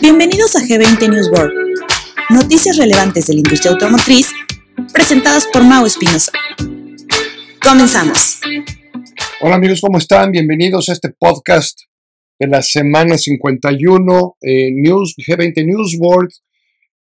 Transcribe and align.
Bienvenidos 0.00 0.54
a 0.54 0.60
G20 0.60 1.10
News 1.10 1.28
World, 1.30 1.52
noticias 2.30 2.76
relevantes 2.76 3.26
de 3.26 3.34
la 3.34 3.40
industria 3.40 3.72
automotriz 3.72 4.32
presentadas 4.92 5.48
por 5.48 5.64
Mau 5.64 5.84
Espinosa. 5.84 6.30
Comenzamos. 7.60 8.40
Hola 9.40 9.56
amigos, 9.56 9.80
¿cómo 9.80 9.98
están? 9.98 10.30
Bienvenidos 10.30 10.88
a 10.88 10.92
este 10.92 11.10
podcast 11.10 11.80
de 12.38 12.46
la 12.46 12.62
semana 12.62 13.18
51 13.18 14.36
eh, 14.42 14.70
News, 14.74 15.16
G20 15.16 15.66
News 15.66 15.96
World. 15.98 16.30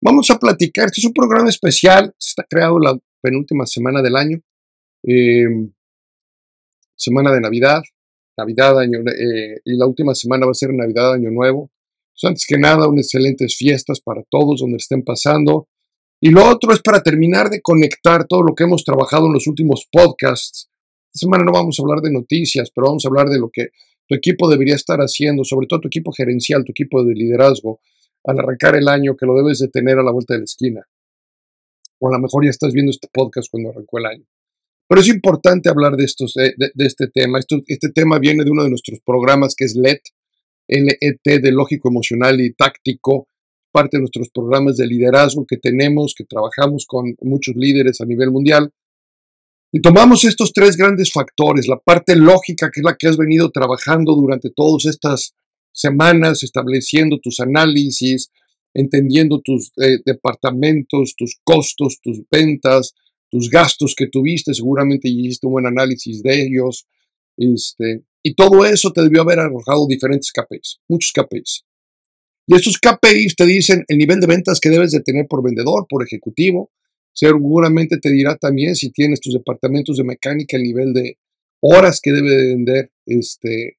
Vamos 0.00 0.29
a 0.30 0.41
platicar, 0.41 0.86
este 0.86 1.02
es 1.02 1.07
un 1.07 1.12
programa 1.12 1.50
especial, 1.50 2.12
está 2.18 2.43
creado 2.50 2.80
la 2.80 2.98
penúltima 3.20 3.64
semana 3.64 4.02
del 4.02 4.16
año, 4.16 4.41
eh, 5.04 5.46
semana 6.96 7.30
de 7.30 7.41
Navidad, 7.41 7.82
Navidad, 8.36 8.78
año, 8.78 9.00
eh, 9.00 9.60
y 9.64 9.76
la 9.76 9.86
última 9.86 10.14
semana 10.14 10.46
va 10.46 10.52
a 10.52 10.54
ser 10.54 10.72
Navidad, 10.72 11.14
Año 11.14 11.30
Nuevo. 11.30 11.70
Pues 12.14 12.28
antes 12.28 12.46
que 12.46 12.59
nada, 12.59 12.88
unas 12.88 13.06
excelentes 13.06 13.56
fiestas 13.56 14.00
para 14.00 14.23
todos 14.30 14.60
donde 14.60 14.77
estén 14.77 15.02
pasando. 15.02 15.68
Y 16.20 16.30
lo 16.30 16.48
otro 16.48 16.73
es 16.73 16.80
para 16.80 17.02
terminar 17.02 17.50
de 17.50 17.60
conectar 17.60 18.26
todo 18.26 18.42
lo 18.42 18.54
que 18.54 18.64
hemos 18.64 18.84
trabajado 18.84 19.26
en 19.26 19.32
los 19.32 19.46
últimos 19.46 19.88
podcasts. 19.90 20.70
Esta 21.12 21.26
semana 21.26 21.45
no 21.45 21.52
vamos 21.52 21.78
a 21.78 21.82
hablar 21.82 22.00
de 22.00 22.12
noticias, 22.12 22.70
pero 22.74 22.87
vamos 22.87 23.04
a 23.04 23.09
hablar 23.09 23.28
de 23.28 23.38
lo 23.38 23.50
que 23.50 23.70
tu 24.09 24.14
equipo 24.14 24.48
debería 24.48 24.74
estar 24.74 25.01
haciendo, 25.01 25.45
sobre 25.45 25.66
todo 25.66 25.80
tu 25.80 25.88
equipo 25.88 26.12
gerencial, 26.12 26.64
tu 26.64 26.73
equipo 26.73 27.04
de 27.04 27.14
liderazgo, 27.14 27.80
al 28.24 28.38
arrancar 28.38 28.76
el 28.76 28.88
año, 28.88 29.16
que 29.16 29.26
lo 29.26 29.34
debes 29.34 29.59
de 29.59 29.68
tener 29.68 29.98
a 29.98 30.02
la 30.02 30.12
vuelta 30.12 30.34
de 30.34 30.40
la 30.40 30.45
esquina. 30.45 30.87
O 31.98 32.09
a 32.09 32.12
lo 32.12 32.18
mejor 32.18 32.45
ya 32.45 32.51
estás 32.51 32.73
viendo 32.73 32.90
este 32.90 33.09
podcast 33.12 33.48
cuando 33.51 33.70
arrancó 33.70 33.98
el 33.98 34.06
año. 34.06 34.24
Pero 34.92 35.01
es 35.01 35.09
importante 35.09 35.70
hablar 35.70 35.96
de, 35.96 36.05
estos, 36.05 36.34
de, 36.34 36.70
este 36.77 37.09
tema. 37.09 37.38
este 37.38 37.88
tema 37.88 38.19
viene 38.19 38.45
de 38.45 38.51
uno 38.51 38.62
de 38.62 38.69
nuestros 38.69 39.01
programas 39.01 39.55
que 39.56 39.65
es 39.65 39.74
LET, 39.74 40.02
LET 40.68 41.41
de 41.41 41.51
lógico, 41.51 41.88
emocional 41.88 42.38
y 42.42 42.52
táctico, 42.52 43.27
parte 43.70 43.96
de 43.96 44.01
nuestros 44.01 44.29
programas 44.29 44.76
de 44.76 44.87
liderazgo 44.87 45.46
que 45.46 45.57
tenemos, 45.57 46.13
que 46.15 46.24
trabajamos 46.24 46.85
con 46.87 47.15
muchos 47.23 47.54
líderes 47.57 48.02
a 48.02 48.04
nivel 48.04 48.32
mundial. 48.32 48.70
Y 49.73 49.80
tomamos 49.80 50.24
estos 50.24 50.52
tres 50.52 50.76
grandes 50.76 51.10
factores, 51.10 51.66
la 51.68 51.79
parte 51.79 52.15
lógica, 52.15 52.70
que 52.70 52.80
es 52.80 52.85
la 52.85 52.95
que 52.95 53.09
has 53.09 53.16
venido 53.16 53.51
trabajando 53.51 54.15
durante 54.15 54.51
todas 54.51 54.85
estas 54.85 55.32
semanas, 55.73 56.43
estableciendo 56.43 57.18
tus 57.18 57.40
análisis, 57.40 58.30
entendiendo 58.74 59.40
tus 59.40 59.73
eh, 59.79 60.01
departamentos, 60.04 61.15
tus 61.16 61.40
costos, 61.43 61.98
tus 62.02 62.20
ventas, 62.30 62.93
tus 63.33 63.49
gastos 63.49 63.95
que 63.97 64.09
tuviste, 64.09 64.53
seguramente 64.53 65.09
hiciste 65.09 65.47
un 65.47 65.55
buen 65.55 65.66
análisis 65.66 66.22
de 66.22 66.43
ellos, 66.43 66.87
este, 67.38 68.05
y 68.22 68.34
todo 68.34 68.66
eso 68.66 68.93
te 68.93 69.00
debió 69.00 69.22
haber 69.22 69.41
arrojado 69.41 69.87
diferentes 69.88 70.31
KPIs, 70.31 70.81
muchos 70.87 71.12
KPIs. 71.12 71.65
Y 72.47 72.55
estos 72.55 72.78
KPIs 72.78 73.34
te 73.34 73.47
dicen 73.47 73.84
el 73.88 73.97
nivel 73.97 74.21
de 74.21 74.27
ventas 74.27 74.60
que 74.60 74.69
debes 74.69 74.91
de 74.91 75.00
tener 75.00 75.27
por 75.28 75.43
vendedor, 75.43 75.87
por 75.88 76.05
ejecutivo. 76.05 76.71
Seguramente 77.15 77.97
te 77.97 78.10
dirá 78.10 78.37
también 78.37 78.77
si 78.77 78.91
tienes 78.91 79.21
tus 79.21 79.33
departamentos 79.33 79.97
de 79.97 80.05
mecánica, 80.05 80.59
el 80.59 80.65
nivel 80.65 80.93
de 80.93 81.16
horas 81.60 82.00
que 82.03 82.12
debe 82.12 82.31
de 82.31 82.49
vender 82.49 82.93
este, 83.06 83.78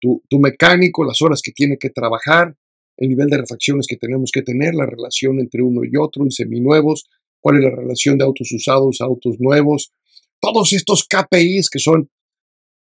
tu, 0.00 0.24
tu 0.28 0.40
mecánico, 0.40 1.04
las 1.04 1.22
horas 1.22 1.40
que 1.40 1.52
tiene 1.52 1.78
que 1.78 1.90
trabajar, 1.90 2.56
el 2.96 3.08
nivel 3.10 3.28
de 3.28 3.38
refacciones 3.38 3.86
que 3.86 3.96
tenemos 3.96 4.32
que 4.32 4.42
tener, 4.42 4.74
la 4.74 4.86
relación 4.86 5.38
entre 5.38 5.62
uno 5.62 5.82
y 5.84 5.96
otro 5.96 6.24
en 6.24 6.32
seminuevos, 6.32 7.08
cuál 7.40 7.58
es 7.58 7.64
la 7.64 7.76
relación 7.76 8.18
de 8.18 8.24
autos 8.24 8.50
usados 8.52 9.00
a 9.00 9.04
autos 9.04 9.36
nuevos, 9.38 9.92
todos 10.40 10.72
estos 10.72 11.04
KPIs 11.04 11.70
que 11.70 11.78
son 11.78 12.10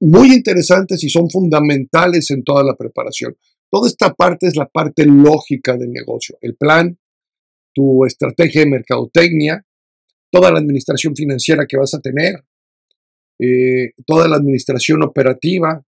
muy 0.02 0.34
interesantes 0.34 1.04
y 1.04 1.10
son 1.10 1.30
fundamentales 1.30 2.30
en 2.32 2.44
toda 2.44 2.64
la 2.64 2.76
preparación. 2.76 3.38
Toda 3.72 3.88
esta 3.88 4.14
parte 4.14 4.48
es 4.48 4.56
la 4.56 4.68
parte 4.68 5.06
lógica 5.06 5.76
del 5.78 5.92
negocio, 5.92 6.38
el 6.42 6.56
plan, 6.56 6.98
tu 7.74 8.06
estrategia 8.06 8.62
de 8.62 8.70
mercadotecnia, 8.70 9.66
toda 10.32 10.52
la 10.52 10.60
administración 10.60 11.16
financiera 11.16 11.66
que 11.68 11.78
vas 11.78 11.94
a 11.94 12.00
tener, 12.00 12.36
eh, 13.40 13.92
toda 14.06 14.28
la 14.28 14.38
administración 14.38 15.04
operativa, 15.04 15.84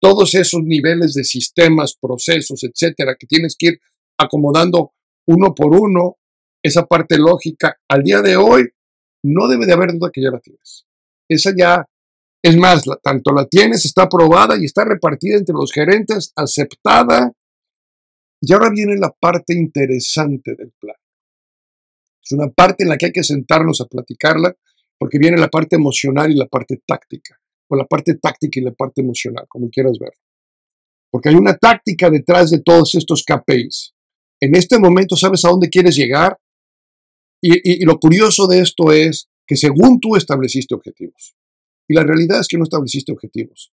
todos 0.00 0.34
esos 0.34 0.62
niveles 0.62 1.14
de 1.14 1.24
sistemas, 1.24 1.96
procesos, 2.00 2.62
etcétera, 2.64 3.16
que 3.18 3.26
tienes 3.26 3.56
que 3.58 3.66
ir 3.66 3.80
acomodando 4.18 4.92
uno 5.26 5.54
por 5.54 5.74
uno 5.74 6.18
esa 6.66 6.84
parte 6.84 7.16
lógica, 7.18 7.78
al 7.88 8.02
día 8.02 8.20
de 8.22 8.36
hoy 8.36 8.68
no 9.22 9.48
debe 9.48 9.66
de 9.66 9.72
haber 9.72 9.92
duda 9.92 10.10
que 10.12 10.22
ya 10.22 10.30
la 10.30 10.40
tienes. 10.40 10.86
Esa 11.28 11.52
ya, 11.56 11.84
es 12.42 12.56
más, 12.56 12.84
tanto 13.02 13.32
la 13.32 13.46
tienes, 13.46 13.84
está 13.84 14.02
aprobada 14.02 14.56
y 14.58 14.64
está 14.64 14.84
repartida 14.84 15.36
entre 15.36 15.54
los 15.54 15.72
gerentes, 15.72 16.32
aceptada. 16.36 17.32
Y 18.40 18.52
ahora 18.52 18.70
viene 18.70 18.96
la 18.96 19.10
parte 19.10 19.54
interesante 19.54 20.54
del 20.56 20.72
plan. 20.78 20.96
Es 22.22 22.32
una 22.32 22.48
parte 22.48 22.82
en 22.82 22.88
la 22.88 22.96
que 22.96 23.06
hay 23.06 23.12
que 23.12 23.22
sentarnos 23.22 23.80
a 23.80 23.86
platicarla, 23.86 24.54
porque 24.98 25.18
viene 25.18 25.36
la 25.36 25.48
parte 25.48 25.76
emocional 25.76 26.30
y 26.30 26.36
la 26.36 26.46
parte 26.46 26.82
táctica, 26.84 27.38
o 27.68 27.76
la 27.76 27.84
parte 27.84 28.14
táctica 28.16 28.58
y 28.58 28.64
la 28.64 28.72
parte 28.72 29.02
emocional, 29.02 29.46
como 29.48 29.68
quieras 29.70 29.98
ver. 29.98 30.12
Porque 31.10 31.28
hay 31.28 31.36
una 31.36 31.56
táctica 31.56 32.10
detrás 32.10 32.50
de 32.50 32.60
todos 32.60 32.94
estos 32.94 33.24
KPIs. 33.24 33.94
En 34.40 34.54
este 34.56 34.78
momento 34.78 35.16
sabes 35.16 35.44
a 35.44 35.48
dónde 35.48 35.68
quieres 35.68 35.96
llegar 35.96 36.36
y, 37.48 37.84
lo 37.84 37.98
curioso 37.98 38.46
de 38.46 38.60
esto 38.60 38.92
es 38.92 39.28
que 39.46 39.56
según 39.56 40.00
tú 40.00 40.16
estableciste 40.16 40.74
objetivos, 40.74 41.36
y 41.88 41.94
la 41.94 42.02
realidad 42.02 42.40
es 42.40 42.48
que 42.48 42.58
no 42.58 42.64
estableciste 42.64 43.12
objetivos, 43.12 43.72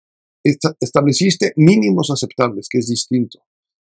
estableciste 0.79 1.53
mínimos 1.57 2.09
aceptables, 2.09 2.67
que 2.69 2.77
es 2.77 2.87
distinto. 2.87 3.39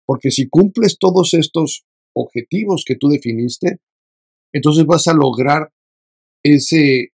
Porque 0.06 0.30
si 0.30 0.48
cumples 0.48 0.98
todos 0.98 1.34
estos 1.34 1.84
objetivos 2.14 2.84
que 2.86 2.96
tú 2.96 3.08
definiste, 3.08 3.80
entonces 4.54 4.86
vas 4.86 5.06
a 5.08 5.12
lograr 5.12 5.70
ese, 6.42 7.12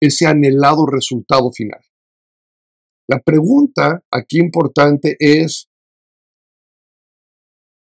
ese 0.00 0.26
anhelado 0.26 0.86
resultado 0.86 1.50
final. 1.52 1.80
La 3.08 3.20
pregunta 3.20 4.04
aquí 4.10 4.38
importante 4.38 5.16
es, 5.18 5.68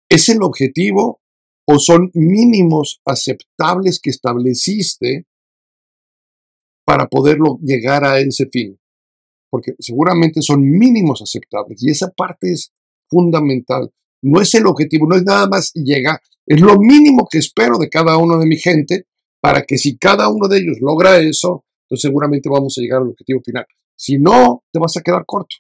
¿es 0.09 0.29
el 0.29 0.43
objetivo 0.43 1.21
o 1.67 1.79
son 1.79 2.11
mínimos 2.15 3.01
aceptables 3.05 4.01
que 4.01 4.11
estableciste 4.11 5.27
para 6.85 7.09
poderlo 7.09 7.59
llegar 7.61 8.05
a 8.05 8.21
ese 8.21 8.47
fin. 8.51 8.79
Porque 9.51 9.73
seguramente 9.79 10.43
son 10.43 10.63
mínimos 10.63 11.23
aceptables 11.23 11.83
y 11.83 11.91
esa 11.91 12.11
parte 12.11 12.53
es 12.53 12.73
fundamental. 13.09 13.93
No 14.23 14.41
es 14.41 14.55
el 14.55 14.67
objetivo, 14.67 15.07
no 15.09 15.17
es 15.17 15.25
nada 15.25 15.49
más 15.49 15.73
llegar, 15.75 16.21
es 16.47 16.61
lo 16.61 16.79
mínimo 16.79 17.27
que 17.31 17.39
espero 17.39 17.79
de 17.79 17.89
cada 17.89 18.17
uno 18.17 18.39
de 18.39 18.47
mi 18.47 18.57
gente 18.57 19.07
para 19.41 19.63
que 19.63 19.77
si 19.77 19.99
cada 19.99 20.29
uno 20.29 20.49
de 20.49 20.59
ellos 20.59 20.79
logra 20.81 21.19
eso, 21.19 21.65
entonces 21.85 22.03
seguramente 22.03 22.49
vamos 22.49 22.77
a 22.77 22.81
llegar 22.81 23.03
al 23.03 23.09
objetivo 23.09 23.41
final. 23.45 23.67
Si 23.97 24.19
no, 24.19 24.65
te 24.73 24.79
vas 24.79 24.97
a 24.97 25.03
quedar 25.03 25.25
corto. 25.27 25.57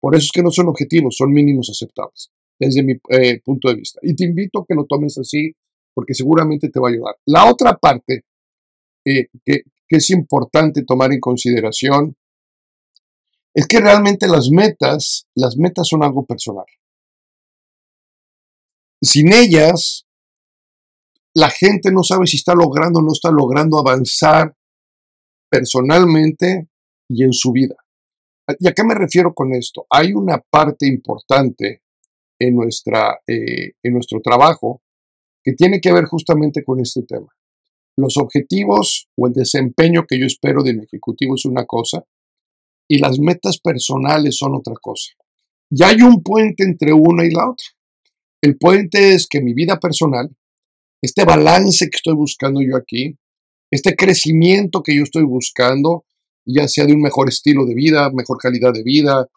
Por 0.00 0.14
eso 0.14 0.24
es 0.24 0.32
que 0.32 0.42
no 0.42 0.50
son 0.50 0.68
objetivos, 0.68 1.16
son 1.16 1.32
mínimos 1.32 1.70
aceptables 1.70 2.33
desde 2.58 2.82
mi 2.82 2.94
eh, 3.10 3.40
punto 3.44 3.68
de 3.68 3.76
vista. 3.76 4.00
Y 4.02 4.14
te 4.14 4.24
invito 4.24 4.60
a 4.60 4.64
que 4.66 4.74
lo 4.74 4.86
tomes 4.86 5.18
así 5.18 5.52
porque 5.94 6.14
seguramente 6.14 6.68
te 6.68 6.80
va 6.80 6.88
a 6.88 6.92
ayudar. 6.92 7.16
La 7.26 7.50
otra 7.50 7.76
parte 7.76 8.24
eh, 9.04 9.28
que, 9.44 9.62
que 9.88 9.96
es 9.96 10.10
importante 10.10 10.84
tomar 10.84 11.12
en 11.12 11.20
consideración 11.20 12.16
es 13.54 13.68
que 13.68 13.80
realmente 13.80 14.26
las 14.26 14.50
metas, 14.50 15.28
las 15.36 15.56
metas 15.56 15.86
son 15.86 16.02
algo 16.02 16.26
personal. 16.26 16.66
Sin 19.00 19.32
ellas, 19.32 20.06
la 21.34 21.50
gente 21.50 21.92
no 21.92 22.02
sabe 22.02 22.26
si 22.26 22.36
está 22.36 22.54
logrando 22.54 23.00
o 23.00 23.02
no 23.02 23.12
está 23.12 23.30
logrando 23.30 23.78
avanzar 23.78 24.56
personalmente 25.48 26.68
y 27.08 27.22
en 27.22 27.32
su 27.32 27.52
vida. 27.52 27.76
¿Y 28.58 28.68
a 28.68 28.72
qué 28.72 28.84
me 28.84 28.94
refiero 28.94 29.32
con 29.34 29.54
esto? 29.54 29.86
Hay 29.90 30.12
una 30.12 30.38
parte 30.38 30.86
importante 30.86 31.82
en, 32.38 32.54
nuestra, 32.54 33.18
eh, 33.26 33.72
en 33.82 33.92
nuestro 33.92 34.20
trabajo 34.20 34.82
que 35.42 35.52
tiene 35.52 35.80
que 35.80 35.92
ver 35.92 36.04
justamente 36.04 36.64
con 36.64 36.80
este 36.80 37.02
tema. 37.02 37.28
Los 37.96 38.16
objetivos 38.16 39.08
o 39.16 39.26
el 39.26 39.34
desempeño 39.34 40.04
que 40.08 40.18
yo 40.18 40.26
espero 40.26 40.62
de 40.62 40.74
mi 40.74 40.84
ejecutivo 40.84 41.34
es 41.36 41.44
una 41.44 41.64
cosa 41.64 42.04
y 42.88 42.98
las 42.98 43.18
metas 43.18 43.58
personales 43.58 44.36
son 44.36 44.54
otra 44.54 44.74
cosa. 44.80 45.12
Y 45.70 45.82
hay 45.82 46.02
un 46.02 46.22
puente 46.22 46.64
entre 46.64 46.92
una 46.92 47.24
y 47.24 47.30
la 47.30 47.50
otra. 47.50 47.66
El 48.42 48.56
puente 48.58 49.14
es 49.14 49.26
que 49.26 49.40
mi 49.40 49.54
vida 49.54 49.78
personal, 49.78 50.34
este 51.02 51.24
balance 51.24 51.86
que 51.86 51.96
estoy 51.96 52.14
buscando 52.14 52.60
yo 52.60 52.76
aquí, 52.76 53.16
este 53.70 53.96
crecimiento 53.96 54.82
que 54.82 54.96
yo 54.96 55.02
estoy 55.02 55.24
buscando, 55.24 56.04
ya 56.46 56.68
sea 56.68 56.86
de 56.86 56.92
un 56.92 57.00
mejor 57.00 57.28
estilo 57.28 57.64
de 57.64 57.74
vida, 57.74 58.10
mejor 58.10 58.38
calidad 58.38 58.72
de 58.72 58.82
vida, 58.82 59.28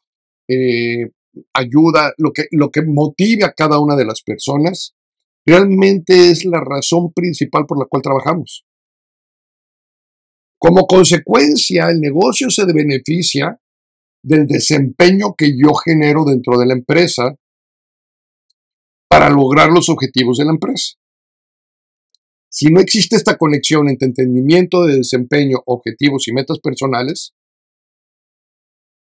eh, 0.48 1.10
ayuda, 1.54 2.14
lo 2.18 2.32
que, 2.32 2.46
lo 2.52 2.70
que 2.70 2.82
motive 2.84 3.44
a 3.44 3.54
cada 3.54 3.80
una 3.80 3.96
de 3.96 4.06
las 4.06 4.22
personas, 4.22 4.96
realmente 5.46 6.30
es 6.30 6.46
la 6.46 6.60
razón 6.60 7.14
principal 7.14 7.66
por 7.66 7.80
la 7.80 7.86
cual 7.86 8.02
trabajamos. 8.02 8.66
Como 10.60 10.88
consecuencia, 10.88 11.90
el 11.90 12.00
negocio 12.00 12.50
se 12.50 12.66
beneficia 12.66 13.60
del 14.24 14.48
desempeño 14.48 15.36
que 15.38 15.52
yo 15.58 15.74
genero 15.74 16.26
dentro 16.26 16.58
de 16.58 16.66
la 16.66 16.74
empresa 16.74 17.36
para 19.08 19.30
lograr 19.30 19.70
los 19.70 19.90
objetivos 19.90 20.38
de 20.38 20.46
la 20.46 20.52
empresa. 20.52 20.98
Si 22.50 22.68
no 22.72 22.80
existe 22.80 23.16
esta 23.16 23.38
conexión 23.38 23.88
entre 23.88 24.08
entendimiento 24.08 24.84
de 24.84 24.98
desempeño, 24.98 25.60
objetivos 25.66 26.28
y 26.28 26.34
metas 26.34 26.60
personales, 26.60 27.34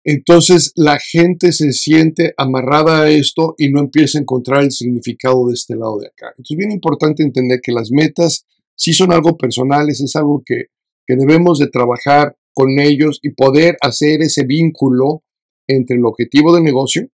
entonces 0.03 0.73
la 0.75 0.99
gente 0.99 1.53
se 1.53 1.71
siente 1.71 2.33
amarrada 2.37 3.03
a 3.03 3.09
esto 3.09 3.55
y 3.57 3.69
no 3.69 3.79
empieza 3.79 4.17
a 4.17 4.21
encontrar 4.21 4.63
el 4.63 4.71
significado 4.71 5.47
de 5.47 5.53
este 5.53 5.75
lado 5.75 5.99
de 5.99 6.07
acá. 6.07 6.27
Entonces 6.31 6.51
es 6.51 6.57
bien 6.57 6.71
importante 6.71 7.23
entender 7.23 7.61
que 7.61 7.71
las 7.71 7.89
metas 7.91 8.45
sí 8.75 8.93
son 8.93 9.13
algo 9.13 9.37
personales, 9.37 10.01
es 10.01 10.15
algo 10.15 10.43
que, 10.45 10.65
que 11.07 11.15
debemos 11.15 11.59
de 11.59 11.67
trabajar 11.67 12.35
con 12.53 12.79
ellos 12.79 13.19
y 13.21 13.31
poder 13.31 13.77
hacer 13.81 14.21
ese 14.21 14.45
vínculo 14.45 15.23
entre 15.67 15.95
el 15.95 16.05
objetivo 16.05 16.53
de 16.53 16.61
negocio, 16.61 17.07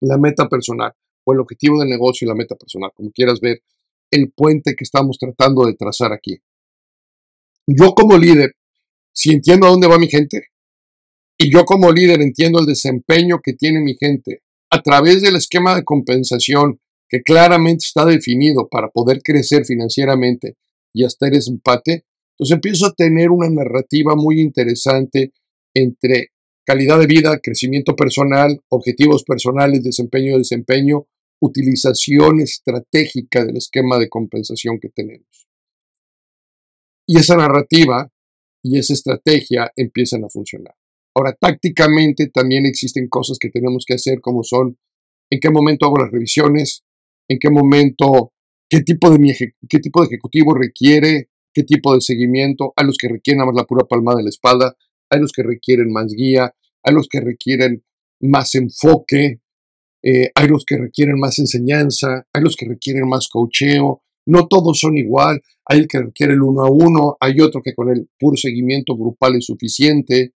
la 0.00 0.16
meta 0.16 0.48
personal, 0.48 0.92
o 1.24 1.32
el 1.34 1.40
objetivo 1.40 1.78
de 1.80 1.86
negocio 1.86 2.24
y 2.24 2.28
la 2.28 2.34
meta 2.34 2.56
personal, 2.56 2.90
como 2.94 3.10
quieras 3.10 3.40
ver 3.40 3.62
el 4.10 4.32
puente 4.32 4.74
que 4.74 4.84
estamos 4.84 5.18
tratando 5.18 5.66
de 5.66 5.74
trazar 5.74 6.12
aquí. 6.12 6.40
Yo 7.66 7.94
como 7.94 8.16
líder, 8.16 8.54
si 9.12 9.30
entiendo 9.30 9.66
a 9.66 9.70
dónde 9.70 9.86
va 9.86 9.98
mi 9.98 10.08
gente, 10.08 10.49
y 11.42 11.50
yo 11.50 11.64
como 11.64 11.90
líder 11.90 12.20
entiendo 12.20 12.60
el 12.60 12.66
desempeño 12.66 13.40
que 13.42 13.54
tiene 13.54 13.80
mi 13.80 13.96
gente 13.98 14.42
a 14.70 14.82
través 14.82 15.22
del 15.22 15.36
esquema 15.36 15.74
de 15.74 15.84
compensación 15.84 16.80
que 17.08 17.22
claramente 17.22 17.86
está 17.86 18.04
definido 18.04 18.68
para 18.68 18.90
poder 18.90 19.22
crecer 19.22 19.64
financieramente 19.64 20.58
y 20.92 21.02
hasta 21.02 21.28
ese 21.28 21.50
empate, 21.50 22.04
entonces 22.34 22.54
empiezo 22.54 22.84
a 22.84 22.92
tener 22.92 23.30
una 23.30 23.48
narrativa 23.48 24.14
muy 24.16 24.38
interesante 24.38 25.32
entre 25.74 26.28
calidad 26.66 26.98
de 26.98 27.06
vida, 27.06 27.38
crecimiento 27.38 27.96
personal, 27.96 28.60
objetivos 28.68 29.24
personales, 29.24 29.82
desempeño, 29.82 30.36
desempeño, 30.36 31.06
utilización 31.40 32.40
estratégica 32.40 33.46
del 33.46 33.56
esquema 33.56 33.98
de 33.98 34.10
compensación 34.10 34.78
que 34.78 34.90
tenemos. 34.90 35.48
Y 37.06 37.16
esa 37.16 37.34
narrativa 37.34 38.12
y 38.62 38.78
esa 38.78 38.92
estrategia 38.92 39.72
empiezan 39.74 40.24
a 40.24 40.28
funcionar. 40.28 40.74
Ahora, 41.14 41.36
tácticamente 41.38 42.28
también 42.28 42.66
existen 42.66 43.08
cosas 43.08 43.38
que 43.38 43.50
tenemos 43.50 43.84
que 43.86 43.94
hacer 43.94 44.20
como 44.20 44.42
son 44.42 44.78
en 45.30 45.40
qué 45.40 45.50
momento 45.50 45.86
hago 45.86 45.98
las 45.98 46.10
revisiones, 46.10 46.84
en 47.28 47.38
qué 47.38 47.50
momento, 47.50 48.32
qué 48.68 48.80
tipo 48.80 49.10
de, 49.10 49.54
qué 49.68 49.78
tipo 49.78 50.00
de 50.00 50.06
ejecutivo 50.06 50.54
requiere, 50.54 51.30
qué 51.52 51.62
tipo 51.64 51.94
de 51.94 52.00
seguimiento, 52.00 52.72
hay 52.76 52.86
los 52.86 52.96
que 52.96 53.08
requieren 53.08 53.44
más 53.44 53.54
la 53.54 53.64
pura 53.64 53.86
palma 53.86 54.14
de 54.14 54.24
la 54.24 54.28
espalda, 54.28 54.76
hay 55.08 55.20
los 55.20 55.32
que 55.32 55.42
requieren 55.42 55.92
más 55.92 56.12
guía, 56.12 56.54
hay 56.82 56.94
los 56.94 57.08
que 57.08 57.20
requieren 57.20 57.84
más 58.20 58.54
enfoque, 58.54 59.40
eh, 60.02 60.30
hay 60.34 60.48
los 60.48 60.64
que 60.64 60.78
requieren 60.78 61.18
más 61.18 61.38
enseñanza, 61.38 62.26
hay 62.32 62.42
los 62.42 62.56
que 62.56 62.66
requieren 62.66 63.08
más 63.08 63.28
cocheo, 63.28 64.02
no 64.26 64.46
todos 64.48 64.78
son 64.78 64.96
igual, 64.96 65.40
hay 65.64 65.80
el 65.80 65.88
que 65.88 65.98
requiere 65.98 66.34
el 66.34 66.42
uno 66.42 66.62
a 66.62 66.70
uno, 66.70 67.16
hay 67.20 67.40
otro 67.40 67.62
que 67.62 67.74
con 67.74 67.90
el 67.90 68.08
puro 68.18 68.36
seguimiento 68.36 68.96
grupal 68.96 69.36
es 69.36 69.46
suficiente, 69.46 70.32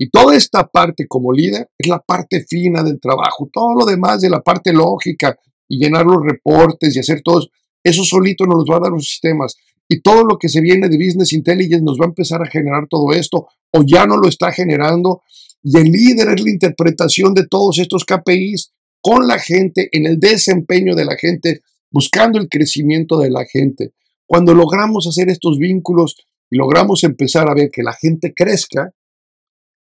y 0.00 0.10
toda 0.10 0.36
esta 0.36 0.68
parte 0.68 1.08
como 1.08 1.32
líder 1.32 1.68
es 1.76 1.88
la 1.88 1.98
parte 1.98 2.46
fina 2.48 2.84
del 2.84 3.00
trabajo. 3.00 3.50
Todo 3.52 3.74
lo 3.74 3.84
demás 3.84 4.20
de 4.20 4.30
la 4.30 4.40
parte 4.40 4.72
lógica 4.72 5.36
y 5.68 5.76
llenar 5.76 6.06
los 6.06 6.22
reportes 6.24 6.94
y 6.94 7.00
hacer 7.00 7.20
todo 7.22 7.48
eso 7.82 8.04
solito 8.04 8.46
nos 8.46 8.64
va 8.64 8.76
a 8.76 8.80
dar 8.80 8.92
los 8.92 9.04
sistemas. 9.04 9.56
Y 9.88 10.00
todo 10.00 10.22
lo 10.22 10.38
que 10.38 10.48
se 10.48 10.60
viene 10.60 10.88
de 10.88 10.96
Business 10.96 11.32
Intelligence 11.32 11.82
nos 11.82 11.98
va 11.98 12.04
a 12.04 12.08
empezar 12.08 12.40
a 12.42 12.46
generar 12.46 12.86
todo 12.88 13.12
esto 13.12 13.48
o 13.72 13.82
ya 13.84 14.06
no 14.06 14.16
lo 14.16 14.28
está 14.28 14.52
generando. 14.52 15.22
Y 15.64 15.76
el 15.76 15.90
líder 15.90 16.28
es 16.28 16.42
la 16.42 16.50
interpretación 16.50 17.34
de 17.34 17.48
todos 17.48 17.78
estos 17.78 18.04
KPIs 18.04 18.72
con 19.00 19.26
la 19.26 19.40
gente, 19.40 19.88
en 19.90 20.06
el 20.06 20.20
desempeño 20.20 20.94
de 20.94 21.06
la 21.06 21.16
gente, 21.16 21.62
buscando 21.90 22.38
el 22.38 22.48
crecimiento 22.48 23.18
de 23.18 23.30
la 23.30 23.44
gente. 23.44 23.92
Cuando 24.26 24.54
logramos 24.54 25.08
hacer 25.08 25.28
estos 25.28 25.58
vínculos 25.58 26.16
y 26.50 26.56
logramos 26.56 27.02
empezar 27.02 27.48
a 27.48 27.54
ver 27.54 27.70
que 27.72 27.82
la 27.82 27.94
gente 27.94 28.32
crezca, 28.34 28.92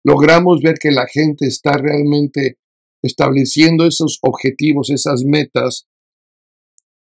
logramos 0.07 0.61
ver 0.63 0.79
que 0.79 0.93
la 0.93 1.09
gente 1.09 1.49
está 1.49 1.73
realmente 1.73 2.59
estableciendo 3.03 3.85
esos 3.85 4.21
objetivos, 4.23 4.89
esas 4.91 5.25
metas, 5.25 5.89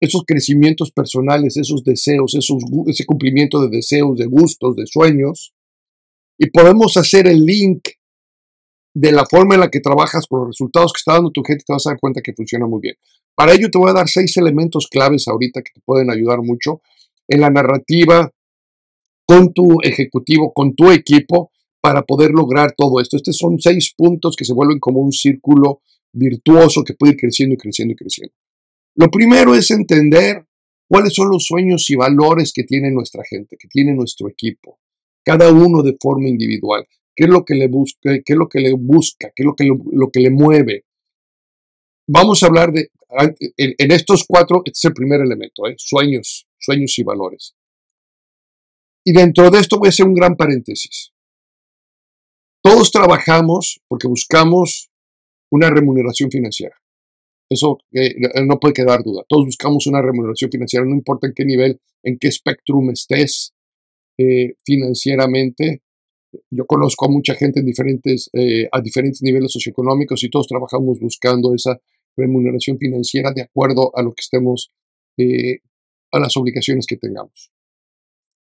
esos 0.01 0.23
crecimientos 0.27 0.91
personales, 0.91 1.55
esos 1.55 1.85
deseos, 1.85 2.35
ese 2.35 3.05
cumplimiento 3.05 3.61
de 3.61 3.69
deseos, 3.69 4.17
de 4.17 4.25
gustos, 4.25 4.75
de 4.75 4.85
sueños, 4.85 5.53
y 6.37 6.49
podemos 6.49 6.97
hacer 6.97 7.27
el 7.27 7.45
link 7.45 7.87
de 8.93 9.13
la 9.13 9.25
forma 9.25 9.55
en 9.55 9.61
la 9.61 9.69
que 9.69 9.79
trabajas 9.79 10.27
con 10.27 10.39
los 10.39 10.49
resultados 10.49 10.91
que 10.91 10.99
está 10.99 11.13
dando 11.13 11.31
tu 11.31 11.41
gente, 11.43 11.63
te 11.65 11.71
vas 11.71 11.87
a 11.87 11.91
dar 11.91 11.99
cuenta 12.01 12.21
que 12.21 12.33
funciona 12.33 12.67
muy 12.67 12.81
bien. 12.81 12.95
Para 13.33 13.53
ello 13.53 13.69
te 13.71 13.77
voy 13.77 13.91
a 13.91 13.93
dar 13.93 14.09
seis 14.09 14.35
elementos 14.35 14.87
claves 14.89 15.25
ahorita 15.29 15.61
que 15.61 15.71
te 15.73 15.81
pueden 15.85 16.11
ayudar 16.11 16.39
mucho 16.41 16.81
en 17.29 17.39
la 17.39 17.49
narrativa, 17.49 18.29
con 19.25 19.53
tu 19.53 19.77
ejecutivo, 19.83 20.51
con 20.53 20.75
tu 20.75 20.91
equipo, 20.91 21.51
para 21.81 22.03
poder 22.03 22.31
lograr 22.31 22.73
todo 22.75 22.99
esto. 22.99 23.17
Estos 23.17 23.37
son 23.37 23.59
seis 23.59 23.93
puntos 23.95 24.35
que 24.35 24.45
se 24.45 24.53
vuelven 24.53 24.79
como 24.79 24.99
un 24.99 25.11
círculo 25.11 25.81
virtuoso 26.11 26.83
que 26.83 26.93
puede 26.93 27.13
ir 27.13 27.19
creciendo 27.19 27.55
y 27.55 27.57
creciendo 27.57 27.93
y 27.93 27.95
creciendo. 27.95 28.33
Lo 28.95 29.09
primero 29.09 29.55
es 29.55 29.71
entender 29.71 30.45
cuáles 30.87 31.13
son 31.13 31.29
los 31.29 31.45
sueños 31.45 31.89
y 31.89 31.95
valores 31.95 32.51
que 32.53 32.63
tiene 32.63 32.91
nuestra 32.91 33.23
gente, 33.29 33.55
que 33.57 33.67
tiene 33.67 33.93
nuestro 33.93 34.27
equipo, 34.27 34.79
cada 35.23 35.51
uno 35.51 35.83
de 35.83 35.95
forma 36.01 36.27
individual. 36.27 36.85
¿Qué 37.15 37.25
es 37.25 37.29
lo 37.29 37.43
que 37.43 37.55
le 37.55 37.67
busca? 37.67 38.11
¿Qué 38.25 38.33
es 38.33 38.37
lo 38.37 38.47
que 38.47 38.59
le 38.59 38.73
busca? 38.73 39.31
¿Qué 39.35 39.43
es 39.43 39.45
lo 39.45 39.55
que, 39.55 39.65
lo, 39.65 40.09
que 40.09 40.19
le 40.19 40.29
mueve? 40.29 40.85
Vamos 42.07 42.41
a 42.41 42.47
hablar 42.47 42.71
de, 42.71 42.89
en, 43.57 43.91
estos 43.91 44.25
cuatro, 44.27 44.61
este 44.65 44.77
es 44.77 44.85
el 44.85 44.93
primer 44.93 45.21
elemento, 45.21 45.67
¿eh? 45.67 45.75
sueños, 45.77 46.47
sueños 46.57 46.97
y 46.97 47.03
valores. 47.03 47.55
Y 49.03 49.13
dentro 49.13 49.49
de 49.49 49.59
esto 49.59 49.77
voy 49.77 49.87
a 49.87 49.89
hacer 49.89 50.05
un 50.05 50.13
gran 50.13 50.35
paréntesis. 50.35 51.11
Todos 52.61 52.91
trabajamos 52.91 53.79
porque 53.87 54.07
buscamos 54.07 54.89
una 55.51 55.69
remuneración 55.69 56.29
financiera. 56.29 56.75
Eso 57.49 57.79
eh, 57.93 58.13
no 58.45 58.59
puede 58.59 58.73
quedar 58.73 59.01
duda. 59.03 59.23
Todos 59.27 59.45
buscamos 59.45 59.87
una 59.87 60.01
remuneración 60.01 60.51
financiera, 60.51 60.85
no 60.85 60.93
importa 60.93 61.27
en 61.27 61.33
qué 61.33 61.45
nivel, 61.45 61.79
en 62.03 62.19
qué 62.19 62.27
espectrum 62.27 62.91
estés 62.91 63.53
eh, 64.19 64.53
financieramente. 64.63 65.81
Yo 66.51 66.65
conozco 66.65 67.05
a 67.05 67.09
mucha 67.09 67.33
gente 67.33 67.61
en 67.61 67.65
diferentes, 67.65 68.29
eh, 68.33 68.67
a 68.71 68.81
diferentes 68.81 69.23
niveles 69.23 69.51
socioeconómicos 69.51 70.23
y 70.23 70.29
todos 70.29 70.47
trabajamos 70.47 70.99
buscando 70.99 71.55
esa 71.55 71.79
remuneración 72.15 72.77
financiera 72.77 73.31
de 73.31 73.41
acuerdo 73.41 73.91
a 73.95 74.03
lo 74.03 74.11
que 74.11 74.21
estemos, 74.21 74.71
a 76.11 76.19
las 76.19 76.37
obligaciones 76.37 76.85
que 76.85 76.97
tengamos. 76.97 77.51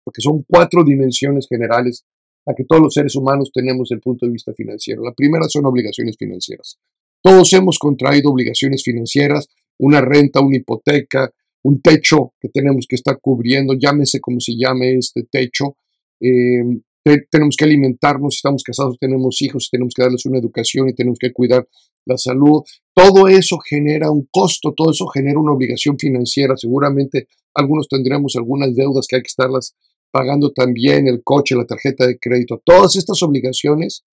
Porque 0.04 0.22
son 0.22 0.44
cuatro 0.48 0.82
dimensiones 0.84 1.46
generales 1.48 2.04
a 2.46 2.54
que 2.54 2.64
todos 2.64 2.82
los 2.82 2.94
seres 2.94 3.16
humanos 3.16 3.50
tenemos 3.52 3.88
desde 3.88 3.96
el 3.96 4.02
punto 4.02 4.26
de 4.26 4.32
vista 4.32 4.52
financiero. 4.54 5.02
La 5.02 5.14
primera 5.14 5.48
son 5.48 5.66
obligaciones 5.66 6.16
financieras. 6.18 6.78
Todos 7.22 7.52
hemos 7.54 7.78
contraído 7.78 8.30
obligaciones 8.30 8.82
financieras, 8.82 9.48
una 9.78 10.00
renta, 10.00 10.40
una 10.40 10.56
hipoteca, 10.56 11.30
un 11.62 11.80
techo 11.80 12.34
que 12.38 12.50
tenemos 12.50 12.86
que 12.86 12.96
estar 12.96 13.18
cubriendo, 13.20 13.74
llámese 13.74 14.20
como 14.20 14.40
se 14.40 14.52
llame 14.56 14.96
este 14.96 15.24
techo. 15.30 15.76
Em, 16.20 16.82
tenemos 17.30 17.56
que 17.56 17.64
alimentarnos, 17.64 18.36
estamos 18.36 18.62
casados, 18.62 18.98
tenemos 18.98 19.40
hijos, 19.42 19.68
tenemos 19.70 19.94
que 19.94 20.02
darles 20.02 20.24
una 20.26 20.38
educación 20.38 20.88
y 20.88 20.94
tenemos 20.94 21.18
que 21.18 21.32
cuidar 21.32 21.66
la 22.06 22.16
salud. 22.16 22.62
Todo 22.94 23.28
eso 23.28 23.58
genera 23.58 24.10
un 24.10 24.28
costo, 24.30 24.72
todo 24.76 24.90
eso 24.90 25.06
genera 25.06 25.38
una 25.38 25.52
obligación 25.52 25.98
financiera. 25.98 26.56
Seguramente 26.56 27.28
algunos 27.54 27.88
tendremos 27.88 28.36
algunas 28.36 28.74
deudas 28.74 29.06
que 29.08 29.16
hay 29.16 29.22
que 29.22 29.28
estarlas 29.28 29.74
pagando 30.14 30.52
también 30.52 31.08
el 31.08 31.24
coche, 31.24 31.56
la 31.56 31.66
tarjeta 31.66 32.06
de 32.06 32.20
crédito. 32.20 32.62
Todas 32.64 32.94
estas 32.94 33.20
obligaciones 33.24 34.04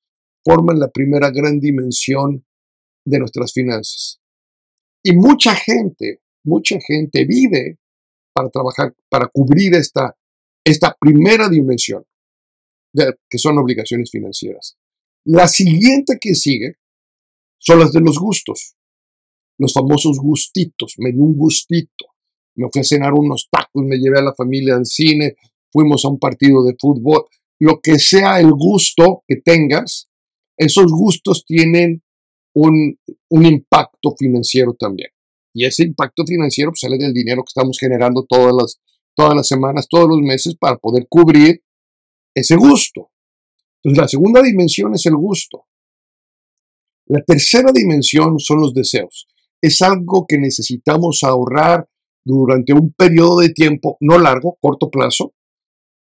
forman 0.43 0.79
la 0.79 0.89
primera 0.89 1.29
gran 1.29 1.59
dimensión 1.59 2.43
de 3.05 3.19
nuestras 3.19 3.53
finanzas. 3.53 4.19
Y 5.03 5.15
mucha 5.15 5.53
gente, 5.53 6.21
mucha 6.43 6.79
gente 6.79 7.23
vive 7.25 7.77
para 8.33 8.49
trabajar, 8.49 8.95
para 9.09 9.27
cubrir 9.27 9.75
esta, 9.75 10.17
esta 10.65 10.97
primera 10.99 11.47
dimensión, 11.47 12.03
que 12.95 13.37
son 13.37 13.59
obligaciones 13.59 14.09
financieras. 14.09 14.77
La 15.23 15.47
siguiente 15.47 16.17
que 16.19 16.33
sigue 16.33 16.77
son 17.59 17.77
las 17.77 17.91
de 17.91 18.01
los 18.01 18.17
gustos, 18.17 18.75
los 19.59 19.71
famosos 19.71 20.17
gustitos. 20.17 20.95
Me 20.97 21.11
di 21.11 21.19
un 21.19 21.37
gustito, 21.37 22.07
me 22.55 22.69
fui 22.71 22.81
a 22.81 22.85
cenar 22.85 23.13
unos 23.13 23.49
tacos, 23.51 23.83
me 23.85 23.97
llevé 23.97 24.17
a 24.17 24.23
la 24.23 24.33
familia 24.33 24.73
al 24.73 24.87
cine, 24.87 25.35
fuimos 25.71 26.05
a 26.05 26.09
un 26.09 26.19
partido 26.19 26.63
de 26.63 26.75
fútbol, 26.79 27.25
lo 27.59 27.79
que 27.81 27.99
sea 27.99 28.39
el 28.39 28.51
gusto 28.51 29.23
que 29.27 29.37
tengas, 29.37 30.09
esos 30.57 30.91
gustos 30.91 31.45
tienen 31.45 32.03
un, 32.53 32.97
impacto 33.29 34.15
financiero 34.17 34.73
también. 34.73 35.09
Y 35.53 35.65
ese 35.65 35.83
impacto 35.83 36.25
financiero 36.25 36.71
pues, 36.71 36.81
sale 36.81 36.97
del 36.97 37.13
dinero 37.13 37.43
que 37.43 37.49
estamos 37.49 37.77
generando 37.79 38.25
todas 38.27 38.53
las, 38.53 38.81
todas 39.15 39.35
las 39.35 39.47
semanas, 39.47 39.87
todos 39.89 40.07
los 40.07 40.19
meses 40.21 40.55
para 40.59 40.77
poder 40.77 41.07
cubrir 41.09 41.63
ese 42.35 42.55
gusto. 42.55 43.11
Entonces 43.83 44.01
la 44.01 44.07
segunda 44.07 44.41
dimensión 44.41 44.93
es 44.93 45.05
el 45.05 45.15
gusto. 45.15 45.65
La 47.07 47.21
tercera 47.23 47.71
dimensión 47.73 48.39
son 48.39 48.61
los 48.61 48.73
deseos. 48.73 49.27
es 49.61 49.81
algo 49.81 50.25
que 50.27 50.39
necesitamos 50.39 51.19
ahorrar 51.23 51.87
durante 52.25 52.73
un 52.73 52.93
periodo 52.93 53.39
de 53.39 53.49
tiempo, 53.49 53.97
no 53.99 54.17
largo, 54.17 54.57
corto 54.59 54.89
plazo, 54.89 55.33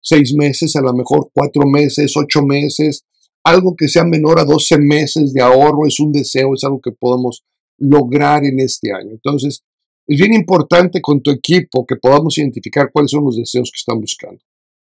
seis 0.03 0.33
meses, 0.36 0.75
a 0.75 0.81
lo 0.81 0.93
mejor 0.93 1.29
cuatro 1.33 1.65
meses, 1.65 2.13
ocho 2.15 2.43
meses, 2.43 3.05
algo 3.43 3.75
que 3.75 3.88
sea 3.88 4.03
menor 4.03 4.39
a 4.39 4.45
12 4.45 4.77
meses 4.79 5.33
de 5.33 5.41
ahorro 5.41 5.86
es 5.88 6.00
un 6.00 6.12
deseo, 6.12 6.53
es 6.53 6.63
algo 6.63 6.79
que 6.79 6.91
podemos 6.91 7.43
lograr 7.77 8.45
en 8.45 8.60
este 8.60 8.91
año. 8.93 9.12
Entonces, 9.12 9.63
es 10.07 10.19
bien 10.19 10.33
importante 10.33 11.01
con 11.01 11.22
tu 11.22 11.31
equipo 11.31 11.86
que 11.86 11.95
podamos 11.95 12.38
identificar 12.38 12.89
cuáles 12.91 13.12
son 13.12 13.25
los 13.25 13.38
deseos 13.38 13.72
que 13.72 13.77
están 13.77 14.00
buscando 14.00 14.41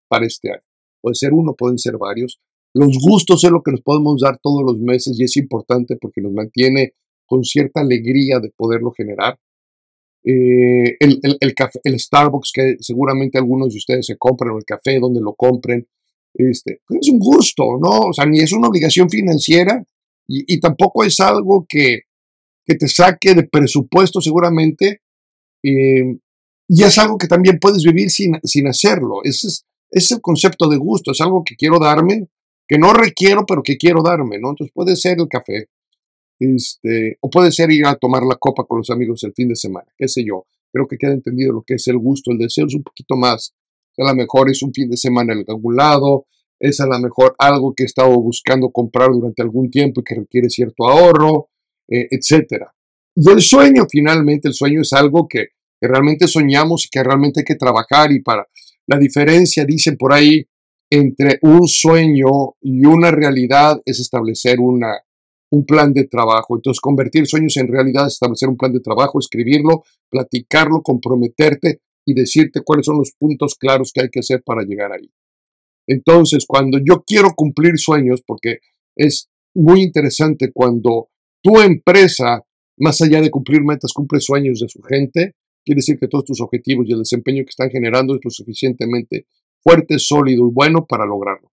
para 0.09 0.27
este 0.27 0.51
año. 0.51 0.63
Puede 1.01 1.15
ser 1.15 1.33
uno, 1.33 1.55
pueden 1.55 1.79
ser 1.79 1.97
varios. 1.99 2.41
Los 2.75 2.99
gustos 2.99 3.43
es 3.45 3.51
lo 3.51 3.63
que 3.63 3.73
nos 3.73 3.81
podemos 3.81 4.21
dar 4.21 4.39
todos 4.43 4.63
los 4.65 4.79
meses 4.79 5.19
y 5.19 5.25
es 5.25 5.37
importante 5.37 5.97
porque 5.97 6.21
nos 6.21 6.33
mantiene 6.33 6.95
con 7.27 7.45
cierta 7.45 7.81
alegría 7.81 8.41
de 8.41 8.51
poderlo 8.51 8.93
generar. 8.93 9.39
Eh, 10.23 10.97
el, 11.01 11.19
el, 11.41 11.55
café, 11.55 11.81
el 11.83 11.99
Starbucks 11.99 12.53
que 12.53 12.77
seguramente 12.81 13.39
algunos 13.39 13.71
de 13.71 13.79
ustedes 13.79 14.07
se 14.07 14.19
compran 14.19 14.51
o 14.51 14.59
el 14.59 14.65
café 14.65 14.99
donde 15.01 15.21
lo 15.21 15.35
compren, 15.35 15.87
este, 16.35 16.81
es 16.91 17.09
un 17.09 17.19
gusto, 17.19 17.79
¿no? 17.81 18.01
O 18.09 18.13
sea, 18.13 18.27
ni 18.27 18.41
es 18.41 18.53
una 18.53 18.69
obligación 18.69 19.09
financiera 19.09 19.83
y, 20.33 20.61
tampoco 20.61 21.03
es 21.03 21.19
algo 21.19 21.67
que, 21.69 22.03
que, 22.65 22.77
te 22.77 22.87
saque 22.87 23.35
de 23.35 23.43
presupuesto 23.43 24.21
seguramente 24.21 25.01
eh, 25.65 26.05
y 26.69 26.83
es 26.85 26.99
algo 26.99 27.19
que 27.19 27.27
también 27.27 27.59
puedes 27.59 27.83
vivir 27.83 28.11
sin, 28.11 28.39
sin 28.45 28.69
hacerlo. 28.69 29.25
Ese 29.25 29.49
es, 29.49 29.67
es 29.91 30.13
el 30.13 30.21
concepto 30.21 30.69
de 30.69 30.77
gusto, 30.77 31.11
es 31.11 31.21
algo 31.21 31.43
que 31.45 31.57
quiero 31.57 31.81
darme, 31.81 32.29
que 32.69 32.79
no 32.79 32.93
requiero, 32.93 33.45
pero 33.45 33.63
que 33.65 33.77
quiero 33.77 34.03
darme, 34.03 34.39
¿no? 34.39 34.51
Entonces 34.51 34.73
puede 34.73 34.95
ser 34.95 35.19
el 35.19 35.27
café, 35.27 35.67
este, 36.41 37.19
o 37.21 37.29
puede 37.29 37.53
ser 37.53 37.71
ir 37.71 37.87
a 37.87 37.95
tomar 37.95 38.23
la 38.23 38.37
copa 38.37 38.65
con 38.65 38.79
los 38.79 38.91
amigos 38.91 39.23
el 39.25 39.35
fin 39.35 39.49
de 39.49 39.57
semana, 39.57 39.87
qué 39.97 40.09
sé 40.09 40.25
yo. 40.25 40.47
Creo 40.73 40.87
que 40.89 40.97
queda 40.97 41.13
entendido 41.13 41.53
lo 41.53 41.63
que 41.63 41.75
es 41.75 41.87
el 41.89 41.99
gusto, 41.99 42.33
el 42.33 42.39
deseo 42.39 42.67
es 42.67 42.75
un 42.75 42.83
poquito 42.83 43.17
más. 43.17 43.55
A 43.99 44.09
lo 44.09 44.15
mejor 44.15 44.51
es 44.51 44.63
un 44.63 44.73
fin 44.73 44.89
de 44.89 44.97
semana 44.97 45.35
en 45.35 45.45
algún 45.47 45.77
lado, 45.77 46.27
es 46.59 46.81
a 46.81 46.87
lo 46.87 46.99
mejor 46.99 47.35
algo 47.39 47.75
que 47.75 47.83
he 47.83 47.87
estado 47.87 48.19
buscando 48.21 48.71
comprar 48.71 49.11
durante 49.11 49.43
algún 49.43 49.71
tiempo 49.71 50.01
y 50.01 50.05
que 50.05 50.15
requiere 50.15 50.49
cierto 50.49 50.89
ahorro, 50.89 51.51
eh, 51.89 52.09
etc. 52.11 52.65
Y 53.15 53.31
el 53.31 53.43
sueño, 53.43 53.87
finalmente, 53.91 54.49
el 54.49 54.55
sueño 54.55 54.81
es 54.81 54.93
algo 54.93 55.29
que, 55.29 55.49
que 55.79 55.89
realmente 55.89 56.27
soñamos 56.27 56.87
y 56.87 56.89
que 56.89 57.03
realmente 57.03 57.41
hay 57.41 57.45
que 57.45 57.57
trabajar 57.57 58.13
y 58.13 58.21
para 58.23 58.47
la 58.87 58.99
diferencia, 58.99 59.65
dicen 59.65 59.97
por 59.97 60.13
ahí, 60.13 60.47
entre 60.91 61.39
un 61.43 61.69
sueño 61.69 62.57
y 62.61 62.85
una 62.85 63.11
realidad 63.11 63.81
es 63.85 64.01
establecer 64.01 64.59
una, 64.59 64.99
un 65.51 65.67
plan 65.67 65.93
de 65.93 66.07
trabajo. 66.07 66.57
Entonces, 66.57 66.81
convertir 66.81 67.27
sueños 67.27 67.57
en 67.57 67.69
realidad 67.69 68.07
es 68.07 68.15
establecer 68.15 68.49
un 68.49 68.57
plan 68.57 68.73
de 68.73 68.81
trabajo, 68.81 69.19
escribirlo, 69.19 69.83
platicarlo, 70.09 70.83
comprometerte 70.83 71.81
y 72.07 72.15
decirte 72.15 72.63
cuáles 72.65 72.87
son 72.87 72.99
los 72.99 73.13
puntos 73.13 73.55
claros 73.57 73.93
que 73.93 74.03
hay 74.03 74.09
que 74.11 74.21
hacer 74.21 74.43
para 74.45 74.63
llegar 74.63 74.93
ahí. 74.93 75.11
Entonces, 75.87 76.45
cuando 76.47 76.79
yo 76.79 77.03
quiero 77.05 77.31
cumplir 77.35 77.79
sueños, 77.79 78.23
porque 78.25 78.59
es 78.97 79.29
muy 79.55 79.83
interesante 79.83 80.53
cuando 80.53 81.09
tu 81.43 81.61
empresa, 81.61 82.43
más 82.79 83.01
allá 83.01 83.21
de 83.21 83.31
cumplir 83.31 83.63
metas, 83.63 83.93
cumple 83.93 84.21
sueños 84.21 84.61
de 84.61 84.69
su 84.69 84.81
gente, 84.83 85.35
quiere 85.65 85.79
decir 85.79 85.99
que 85.99 86.09
todos 86.09 86.25
tus 86.25 86.41
objetivos 86.41 86.87
y 86.89 86.93
el 86.93 87.01
desempeño 87.01 87.43
que 87.45 87.51
están 87.51 87.71
generando 87.71 88.15
es 88.15 88.21
lo 88.23 88.31
suficientemente 88.31 89.27
fuerte, 89.63 89.99
sólido 89.99 90.47
y 90.47 90.53
bueno 90.53 90.87
para 90.87 91.05
lograrlo. 91.05 91.51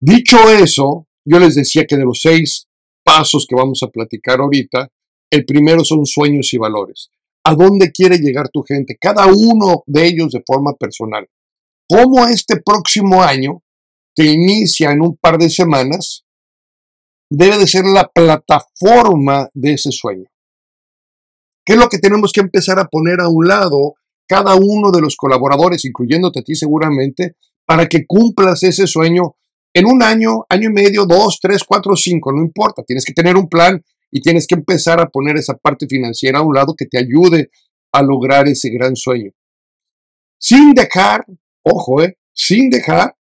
Dicho 0.00 0.38
eso, 0.50 1.08
yo 1.24 1.38
les 1.38 1.54
decía 1.54 1.84
que 1.86 1.96
de 1.96 2.04
los 2.04 2.20
seis 2.22 2.66
pasos 3.04 3.46
que 3.48 3.56
vamos 3.56 3.82
a 3.82 3.88
platicar 3.88 4.40
ahorita, 4.40 4.88
el 5.30 5.44
primero 5.44 5.84
son 5.84 6.04
sueños 6.06 6.52
y 6.52 6.58
valores. 6.58 7.10
¿A 7.44 7.54
dónde 7.54 7.90
quiere 7.90 8.18
llegar 8.18 8.48
tu 8.48 8.62
gente? 8.62 8.96
Cada 9.00 9.26
uno 9.26 9.82
de 9.86 10.06
ellos 10.06 10.32
de 10.32 10.42
forma 10.46 10.74
personal. 10.74 11.26
¿Cómo 11.88 12.26
este 12.26 12.60
próximo 12.60 13.22
año, 13.22 13.62
que 14.14 14.26
inicia 14.26 14.90
en 14.90 15.02
un 15.02 15.16
par 15.16 15.38
de 15.38 15.48
semanas, 15.50 16.24
debe 17.30 17.58
de 17.58 17.66
ser 17.66 17.84
la 17.84 18.08
plataforma 18.08 19.48
de 19.54 19.72
ese 19.74 19.90
sueño? 19.90 20.26
¿Qué 21.64 21.74
es 21.74 21.78
lo 21.78 21.88
que 21.88 21.98
tenemos 21.98 22.32
que 22.32 22.40
empezar 22.40 22.78
a 22.78 22.86
poner 22.86 23.20
a 23.20 23.28
un 23.28 23.46
lado 23.46 23.94
cada 24.28 24.54
uno 24.54 24.92
de 24.92 25.00
los 25.00 25.16
colaboradores, 25.16 25.84
incluyéndote 25.84 26.40
a 26.40 26.42
ti 26.42 26.54
seguramente, 26.54 27.36
para 27.66 27.88
que 27.88 28.06
cumplas 28.06 28.62
ese 28.62 28.86
sueño 28.86 29.34
en 29.72 29.86
un 29.86 30.02
año, 30.02 30.44
año 30.48 30.68
y 30.70 30.72
medio, 30.72 31.06
dos, 31.06 31.38
tres, 31.40 31.62
cuatro, 31.64 31.94
cinco, 31.96 32.32
no 32.32 32.42
importa, 32.42 32.82
tienes 32.82 33.04
que 33.04 33.12
tener 33.12 33.36
un 33.36 33.48
plan 33.48 33.82
y 34.10 34.20
tienes 34.20 34.46
que 34.46 34.56
empezar 34.56 35.00
a 35.00 35.08
poner 35.08 35.36
esa 35.36 35.54
parte 35.54 35.86
financiera 35.88 36.40
a 36.40 36.42
un 36.42 36.54
lado 36.54 36.74
que 36.76 36.86
te 36.86 36.98
ayude 36.98 37.50
a 37.92 38.02
lograr 38.02 38.48
ese 38.48 38.70
gran 38.70 38.96
sueño. 38.96 39.30
Sin 40.38 40.72
dejar, 40.72 41.24
ojo, 41.62 42.02
eh, 42.02 42.16
sin 42.32 42.70
dejar 42.70 43.14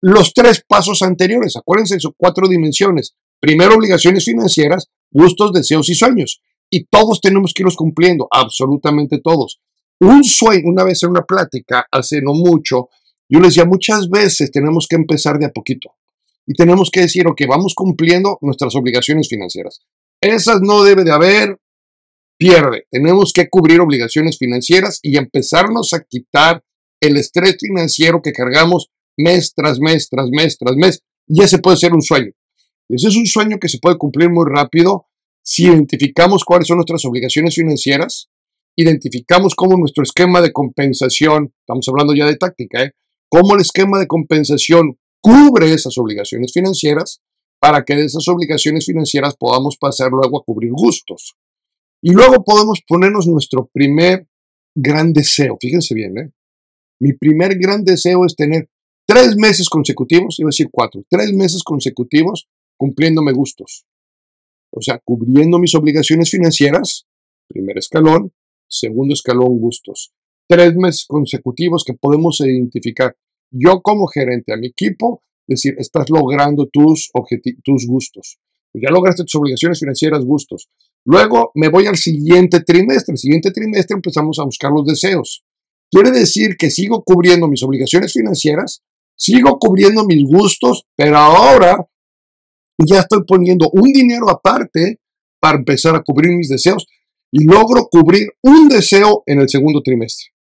los 0.00 0.32
tres 0.32 0.62
pasos 0.66 1.02
anteriores. 1.02 1.56
Acuérdense 1.56 1.96
de 1.96 2.00
cuatro 2.16 2.46
dimensiones. 2.46 3.14
Primero, 3.40 3.74
obligaciones 3.74 4.24
financieras, 4.24 4.88
gustos, 5.10 5.52
deseos 5.52 5.88
y 5.88 5.94
sueños. 5.94 6.42
Y 6.70 6.84
todos 6.84 7.20
tenemos 7.20 7.52
que 7.54 7.62
irlos 7.62 7.76
cumpliendo, 7.76 8.28
absolutamente 8.30 9.20
todos. 9.22 9.60
Un 10.00 10.22
sueño, 10.22 10.64
una 10.66 10.84
vez 10.84 11.02
en 11.02 11.10
una 11.10 11.22
plática, 11.22 11.86
hace 11.90 12.20
no 12.22 12.34
mucho, 12.34 12.88
yo 13.28 13.40
les 13.40 13.54
decía, 13.54 13.64
muchas 13.64 14.08
veces 14.08 14.50
tenemos 14.50 14.86
que 14.88 14.96
empezar 14.96 15.38
de 15.38 15.46
a 15.46 15.50
poquito. 15.50 15.90
Y 16.46 16.54
tenemos 16.54 16.90
que 16.90 17.02
decir, 17.02 17.26
ok, 17.26 17.42
vamos 17.48 17.74
cumpliendo 17.74 18.38
nuestras 18.40 18.74
obligaciones 18.74 19.28
financieras. 19.28 19.80
Esas 20.20 20.60
no 20.62 20.82
debe 20.82 21.04
de 21.04 21.12
haber 21.12 21.58
pierde. 22.38 22.86
Tenemos 22.90 23.32
que 23.32 23.48
cubrir 23.48 23.80
obligaciones 23.80 24.38
financieras 24.38 25.00
y 25.02 25.18
empezarnos 25.18 25.92
a 25.92 26.04
quitar 26.04 26.62
el 27.00 27.16
estrés 27.16 27.56
financiero 27.60 28.22
que 28.22 28.32
cargamos 28.32 28.88
mes 29.16 29.52
tras 29.54 29.78
mes, 29.80 30.08
tras 30.08 30.28
mes, 30.30 30.56
tras 30.56 30.76
mes. 30.76 31.02
Y 31.26 31.42
ese 31.42 31.58
puede 31.58 31.76
ser 31.76 31.92
un 31.92 32.02
sueño. 32.02 32.32
Y 32.88 32.94
ese 32.94 33.08
es 33.08 33.16
un 33.16 33.26
sueño 33.26 33.58
que 33.58 33.68
se 33.68 33.78
puede 33.78 33.98
cumplir 33.98 34.30
muy 34.30 34.46
rápido 34.48 35.08
si 35.50 35.64
identificamos 35.64 36.44
cuáles 36.44 36.68
son 36.68 36.76
nuestras 36.76 37.06
obligaciones 37.06 37.54
financieras, 37.54 38.28
identificamos 38.76 39.54
cómo 39.54 39.78
nuestro 39.78 40.02
esquema 40.02 40.42
de 40.42 40.52
compensación, 40.52 41.54
estamos 41.60 41.88
hablando 41.88 42.14
ya 42.14 42.26
de 42.26 42.36
táctica, 42.36 42.84
¿eh? 42.84 42.92
Cómo 43.28 43.54
el 43.54 43.60
esquema 43.60 43.98
de 43.98 44.06
compensación 44.06 44.98
cubre 45.20 45.72
esas 45.72 45.98
obligaciones 45.98 46.52
financieras 46.52 47.20
para 47.60 47.84
que 47.84 47.96
de 47.96 48.04
esas 48.04 48.28
obligaciones 48.28 48.86
financieras 48.86 49.36
podamos 49.36 49.76
pasar 49.76 50.10
luego 50.10 50.38
a 50.38 50.44
cubrir 50.44 50.70
gustos. 50.72 51.36
Y 52.02 52.12
luego 52.12 52.44
podemos 52.44 52.80
ponernos 52.86 53.26
nuestro 53.26 53.68
primer 53.72 54.28
gran 54.76 55.12
deseo. 55.12 55.56
Fíjense 55.60 55.94
bien, 55.94 56.16
¿eh? 56.18 56.30
Mi 57.00 57.12
primer 57.12 57.58
gran 57.58 57.84
deseo 57.84 58.24
es 58.24 58.34
tener 58.34 58.68
tres 59.06 59.36
meses 59.36 59.68
consecutivos, 59.68 60.38
iba 60.38 60.48
a 60.48 60.50
decir 60.50 60.68
cuatro, 60.70 61.04
tres 61.08 61.32
meses 61.32 61.62
consecutivos 61.62 62.48
cumpliéndome 62.76 63.32
gustos. 63.32 63.84
O 64.70 64.80
sea, 64.80 65.00
cubriendo 65.04 65.58
mis 65.58 65.74
obligaciones 65.74 66.30
financieras, 66.30 67.06
primer 67.48 67.78
escalón, 67.78 68.32
segundo 68.68 69.14
escalón, 69.14 69.58
gustos. 69.58 70.12
Tres 70.48 70.74
meses 70.76 71.04
consecutivos 71.06 71.84
que 71.84 71.92
podemos 71.92 72.40
identificar. 72.40 73.14
Yo 73.50 73.82
como 73.82 74.06
gerente 74.06 74.52
a 74.52 74.56
mi 74.56 74.68
equipo 74.68 75.22
decir, 75.46 75.74
estás 75.78 76.08
logrando 76.10 76.68
tus, 76.72 77.10
gustos. 77.86 78.38
Ya 78.74 78.90
lograste 78.90 79.24
tus 79.24 79.34
obligaciones 79.34 79.80
financieras, 79.80 80.24
gustos. 80.24 80.68
Luego 81.04 81.50
me 81.54 81.68
voy 81.68 81.86
al 81.86 81.96
siguiente 81.96 82.60
trimestre. 82.60 83.12
El 83.12 83.18
siguiente 83.18 83.50
trimestre 83.50 83.94
empezamos 83.94 84.38
a 84.38 84.44
buscar 84.44 84.70
los 84.70 84.86
deseos. 84.86 85.44
Quiere 85.90 86.10
decir 86.10 86.56
que 86.56 86.70
sigo 86.70 87.02
cubriendo 87.02 87.48
mis 87.48 87.62
obligaciones 87.62 88.12
financieras, 88.12 88.82
sigo 89.16 89.58
cubriendo 89.58 90.04
mis 90.04 90.22
gustos, 90.24 90.84
pero 90.96 91.16
ahora 91.16 91.88
ya 92.86 93.00
estoy 93.00 93.24
poniendo 93.26 93.70
un 93.72 93.92
dinero 93.92 94.30
aparte 94.30 95.00
para 95.40 95.58
empezar 95.58 95.94
a 95.96 96.02
cubrir 96.02 96.32
mis 96.36 96.48
deseos 96.48 96.86
y 97.30 97.44
logro 97.44 97.88
cubrir 97.90 98.28
un 98.42 98.68
deseo 98.68 99.22
en 99.26 99.40
el 99.40 99.48
segundo 99.48 99.82
trimestre. 99.82 100.37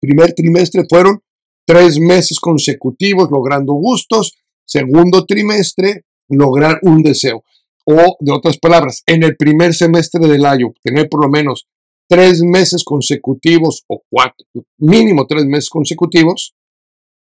Primer 0.00 0.32
trimestre 0.34 0.84
fueron 0.88 1.20
tres 1.66 1.98
meses 1.98 2.38
consecutivos 2.40 3.30
logrando 3.30 3.74
gustos, 3.74 4.34
segundo 4.64 5.24
trimestre 5.26 6.04
lograr 6.28 6.78
un 6.82 7.02
deseo. 7.02 7.42
O, 7.84 8.16
de 8.20 8.32
otras 8.32 8.58
palabras, 8.58 9.02
en 9.06 9.22
el 9.22 9.36
primer 9.36 9.74
semestre 9.74 10.26
del 10.26 10.44
año, 10.44 10.72
tener 10.82 11.08
por 11.08 11.24
lo 11.24 11.30
menos 11.30 11.66
tres 12.08 12.42
meses 12.42 12.84
consecutivos 12.84 13.84
o 13.88 14.02
cuatro, 14.10 14.46
mínimo 14.78 15.26
tres 15.26 15.44
meses 15.46 15.70
consecutivos, 15.70 16.54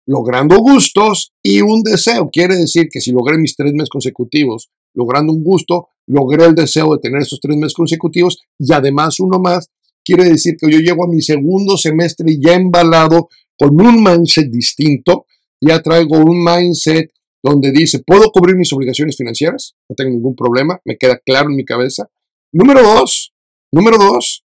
logrando 0.05 0.57
gustos 0.57 1.33
y 1.43 1.61
un 1.61 1.83
deseo. 1.83 2.29
Quiere 2.31 2.55
decir 2.55 2.88
que 2.91 2.99
si 2.99 3.11
logré 3.11 3.38
mis 3.38 3.55
tres 3.55 3.73
meses 3.73 3.89
consecutivos 3.89 4.69
logrando 4.93 5.31
un 5.31 5.43
gusto, 5.43 5.89
logré 6.07 6.45
el 6.45 6.55
deseo 6.55 6.93
de 6.93 6.99
tener 6.99 7.21
esos 7.21 7.39
tres 7.39 7.55
meses 7.55 7.73
consecutivos 7.73 8.39
y 8.57 8.73
además 8.73 9.19
uno 9.19 9.39
más, 9.39 9.69
quiere 10.09 10.29
decir 10.29 10.55
que 10.57 10.71
yo 10.71 10.79
llego 10.79 11.03
a 11.03 11.07
mi 11.07 11.21
segundo 11.21 11.77
semestre 11.77 12.37
ya 12.39 12.53
embalado 12.53 13.29
con 13.57 13.79
un 13.79 14.03
mindset 14.03 14.49
distinto, 14.49 15.25
ya 15.61 15.81
traigo 15.81 16.17
un 16.17 16.43
mindset 16.43 17.11
donde 17.43 17.71
dice, 17.71 18.01
puedo 18.05 18.31
cubrir 18.31 18.55
mis 18.55 18.71
obligaciones 18.73 19.15
financieras, 19.17 19.75
no 19.87 19.95
tengo 19.95 20.11
ningún 20.11 20.35
problema, 20.35 20.79
me 20.85 20.97
queda 20.97 21.19
claro 21.23 21.49
en 21.49 21.55
mi 21.55 21.65
cabeza, 21.65 22.09
Número 22.51 22.81
dos, 22.81 23.31
número 23.71 23.97
dos, 23.99 24.43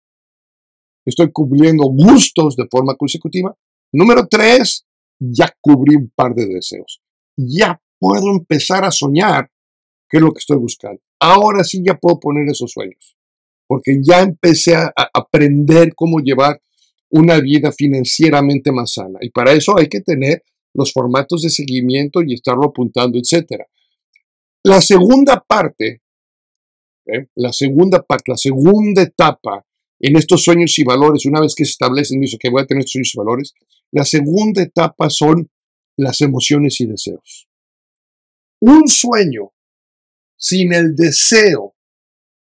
estoy 1.04 1.30
cubriendo 1.32 1.84
gustos 1.84 2.56
de 2.56 2.66
forma 2.70 2.94
consecutiva. 2.96 3.54
Número 3.92 4.26
tres, 4.26 4.86
ya 5.18 5.54
cubrí 5.60 5.96
un 5.96 6.10
par 6.14 6.34
de 6.34 6.46
deseos. 6.46 7.02
Ya 7.36 7.78
puedo 7.98 8.30
empezar 8.30 8.86
a 8.86 8.90
soñar 8.90 9.50
qué 10.08 10.16
es 10.16 10.22
lo 10.22 10.32
que 10.32 10.38
estoy 10.38 10.56
buscando. 10.56 11.02
Ahora 11.20 11.62
sí 11.62 11.82
ya 11.84 11.98
puedo 11.98 12.18
poner 12.18 12.48
esos 12.48 12.72
sueños, 12.72 13.18
porque 13.70 14.00
ya 14.02 14.22
empecé 14.22 14.74
a, 14.74 14.92
aprender 15.14 15.94
cómo 15.94 16.18
llevar 16.18 16.60
una 17.08 17.38
vida 17.38 17.70
financieramente 17.70 18.72
más 18.72 18.94
sana. 18.94 19.20
Y 19.22 19.30
para 19.30 19.52
eso 19.52 19.78
hay 19.78 19.88
que 19.88 20.00
tener 20.00 20.42
los 20.74 20.92
formatos 20.92 21.42
de 21.42 21.50
seguimiento 21.50 22.20
y 22.20 22.34
estarlo 22.34 22.64
apuntando, 22.64 23.16
etc. 23.16 23.62
La 24.64 24.80
segunda 24.80 25.44
parte, 25.46 26.02
¿eh? 27.06 27.28
la 27.36 27.52
segunda 27.52 28.02
parte, 28.02 28.32
la 28.32 28.36
segunda 28.36 29.02
etapa 29.02 29.64
en 30.00 30.16
estos 30.16 30.42
sueños 30.42 30.76
y 30.76 30.82
valores, 30.82 31.24
una 31.26 31.40
vez 31.40 31.54
que 31.54 31.64
se 31.64 31.70
establecen, 31.70 32.24
eso 32.24 32.38
que 32.40 32.50
voy 32.50 32.62
a 32.62 32.66
tener 32.66 32.80
estos 32.80 32.90
sueños 32.90 33.14
y 33.14 33.18
valores, 33.18 33.54
la 33.92 34.04
segunda 34.04 34.62
etapa 34.62 35.08
son 35.10 35.48
las 35.96 36.20
emociones 36.22 36.80
y 36.80 36.86
deseos. 36.86 37.46
Un 38.58 38.88
sueño 38.88 39.52
sin 40.36 40.72
el 40.72 40.96
deseo 40.96 41.76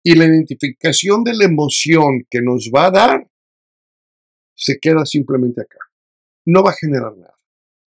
y 0.03 0.15
la 0.15 0.25
identificación 0.25 1.23
de 1.23 1.33
la 1.33 1.45
emoción 1.45 2.25
que 2.29 2.41
nos 2.41 2.69
va 2.75 2.87
a 2.87 2.91
dar, 2.91 3.27
se 4.55 4.77
queda 4.79 5.05
simplemente 5.05 5.61
acá. 5.61 5.79
No 6.45 6.61
va 6.63 6.71
a 6.71 6.75
generar 6.79 7.15
nada. 7.17 7.33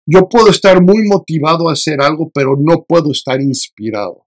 Yo 0.08 0.30
puedo 0.30 0.50
estar 0.50 0.82
muy 0.82 1.04
motivado 1.08 1.68
a 1.68 1.74
hacer 1.74 2.00
algo, 2.02 2.32
pero 2.34 2.56
no 2.58 2.86
puedo 2.88 3.12
estar 3.12 3.42
inspirado. 3.42 4.26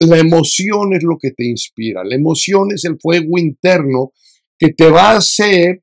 La 0.00 0.18
emoción 0.18 0.94
es 0.94 1.02
lo 1.02 1.18
que 1.20 1.32
te 1.32 1.46
inspira. 1.46 2.02
La 2.04 2.14
emoción 2.14 2.72
es 2.72 2.84
el 2.84 2.98
fuego 2.98 3.38
interno 3.38 4.12
que 4.58 4.72
te 4.72 4.90
va 4.90 5.10
a 5.10 5.16
hacer 5.18 5.82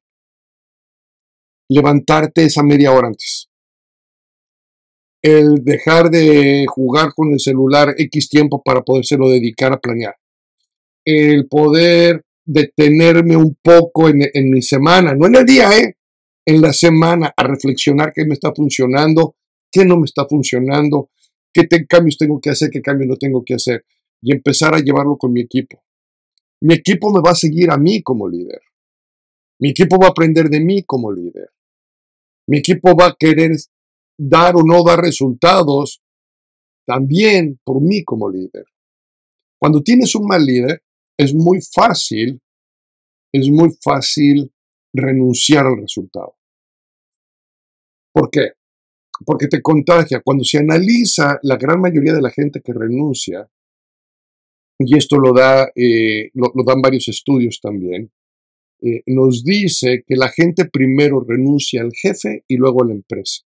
levantarte 1.70 2.46
esa 2.46 2.64
media 2.64 2.92
hora 2.94 3.08
antes. 3.08 3.50
El 5.22 5.64
dejar 5.64 6.10
de 6.10 6.66
jugar 6.68 7.14
con 7.16 7.34
el 7.34 7.40
celular 7.40 7.94
X 7.98 8.30
tiempo 8.30 8.62
para 8.64 8.82
podérselo 8.82 9.30
dedicar 9.30 9.74
a 9.74 9.80
planear. 9.80 10.16
El 11.10 11.48
poder 11.48 12.26
detenerme 12.46 13.38
un 13.38 13.58
poco 13.62 14.10
en, 14.10 14.50
mi 14.50 14.62
semana, 14.62 15.16
no 15.16 15.28
en 15.28 15.36
el 15.36 15.46
día, 15.46 15.70
¿eh? 15.78 15.96
en 16.46 16.62
la 16.62 16.74
semana 16.74 17.34
a 17.36 17.44
reflexionar 17.44 18.12
qué 18.14 18.26
me 18.26 18.34
está 18.34 18.54
funcionando, 18.54 19.38
qué 19.72 19.86
no 19.86 19.98
me 19.98 20.04
está 20.04 20.26
funcionando, 20.28 21.10
qué 21.54 21.66
cambios 21.88 22.18
tengo 22.18 22.42
que 22.42 22.50
hacer, 22.50 22.70
qué 22.70 22.82
cambios 22.82 23.08
no 23.08 23.16
tengo 23.16 23.42
que 23.46 23.54
hacer 23.54 23.86
y 24.22 24.34
empezar 24.34 24.76
a 24.76 24.80
llevarlo 24.80 25.16
con 25.18 25.32
mi 25.32 25.40
equipo. 25.40 25.82
Mi 26.62 26.74
equipo 26.74 27.14
me 27.14 27.22
va 27.22 27.32
a 27.32 27.36
seguir 27.36 27.72
a 27.72 27.78
mí 27.78 28.02
como 28.02 28.28
líder. 28.28 28.60
Mi 29.60 29.70
equipo 29.70 29.98
va 29.98 30.08
a 30.08 30.10
aprender 30.10 30.50
de 30.50 30.60
mí 30.60 30.84
como 30.84 31.10
líder. 31.10 31.52
Mi 32.50 32.58
equipo 32.58 32.98
va 32.98 33.08
a 33.08 33.16
querer 33.18 33.52
dar 34.18 34.58
o 34.58 34.62
no 34.62 34.84
dar 34.84 35.00
resultados 35.00 36.02
también 36.86 37.62
por 37.64 37.82
mí 37.82 38.04
como 38.04 38.30
líder. 38.30 38.66
Cuando 39.58 39.82
tienes 39.82 40.14
un 40.16 40.28
mal 40.28 40.46
líder, 40.46 40.82
es 41.18 41.34
muy 41.34 41.60
fácil, 41.62 42.42
es 43.34 43.50
muy 43.50 43.70
fácil 43.82 44.52
renunciar 44.94 45.66
al 45.66 45.78
resultado. 45.78 46.36
¿Por 48.14 48.30
qué? 48.32 48.52
Porque 49.26 49.48
te 49.48 49.62
contagia. 49.62 50.22
Cuando 50.24 50.44
se 50.44 50.60
analiza 50.60 51.40
la 51.42 51.58
gran 51.58 51.82
mayoría 51.82 52.14
de 52.14 52.22
la 52.22 52.30
gente 52.30 52.62
que 52.62 52.74
renuncia, 52.74 53.50
y 54.80 54.96
esto 54.96 55.18
lo, 55.18 55.34
da, 55.34 55.72
eh, 55.76 56.30
lo, 56.34 56.52
dan 56.66 56.82
varios 56.82 57.08
estudios 57.08 57.60
también, 57.62 58.12
eh, 58.82 59.02
nos 59.08 59.44
dice 59.44 60.04
que 60.06 60.16
la 60.16 60.30
gente 60.30 60.66
primero 60.66 61.26
renuncia 61.28 61.82
al 61.82 61.92
jefe 61.94 62.44
y 62.48 62.58
luego 62.58 62.84
a 62.84 62.88
la 62.88 62.94
empresa. 62.94 63.44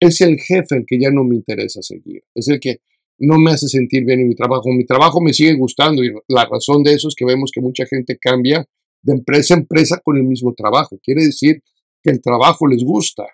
Es 0.00 0.20
el 0.20 0.38
jefe 0.38 0.76
el 0.76 0.84
que 0.86 1.00
ya 1.00 1.10
no 1.10 1.24
me 1.24 1.34
interesa 1.34 1.82
seguir, 1.82 2.22
es 2.34 2.48
el 2.48 2.60
que 2.60 2.80
no 3.18 3.38
me 3.38 3.52
hace 3.52 3.68
sentir 3.68 4.04
bien 4.04 4.20
en 4.20 4.28
mi 4.28 4.34
trabajo. 4.34 4.64
Mi 4.68 4.84
trabajo 4.84 5.20
me 5.20 5.32
sigue 5.32 5.54
gustando 5.54 6.02
y 6.02 6.12
la 6.28 6.46
razón 6.46 6.82
de 6.82 6.94
eso 6.94 7.08
es 7.08 7.14
que 7.16 7.24
vemos 7.24 7.50
que 7.52 7.60
mucha 7.60 7.86
gente 7.86 8.18
cambia 8.18 8.66
de 9.02 9.12
empresa 9.12 9.54
a 9.54 9.58
empresa 9.58 10.00
con 10.02 10.16
el 10.16 10.24
mismo 10.24 10.54
trabajo. 10.54 10.98
Quiere 11.02 11.24
decir 11.24 11.62
que 12.02 12.10
el 12.10 12.20
trabajo 12.20 12.66
les 12.66 12.82
gusta 12.82 13.24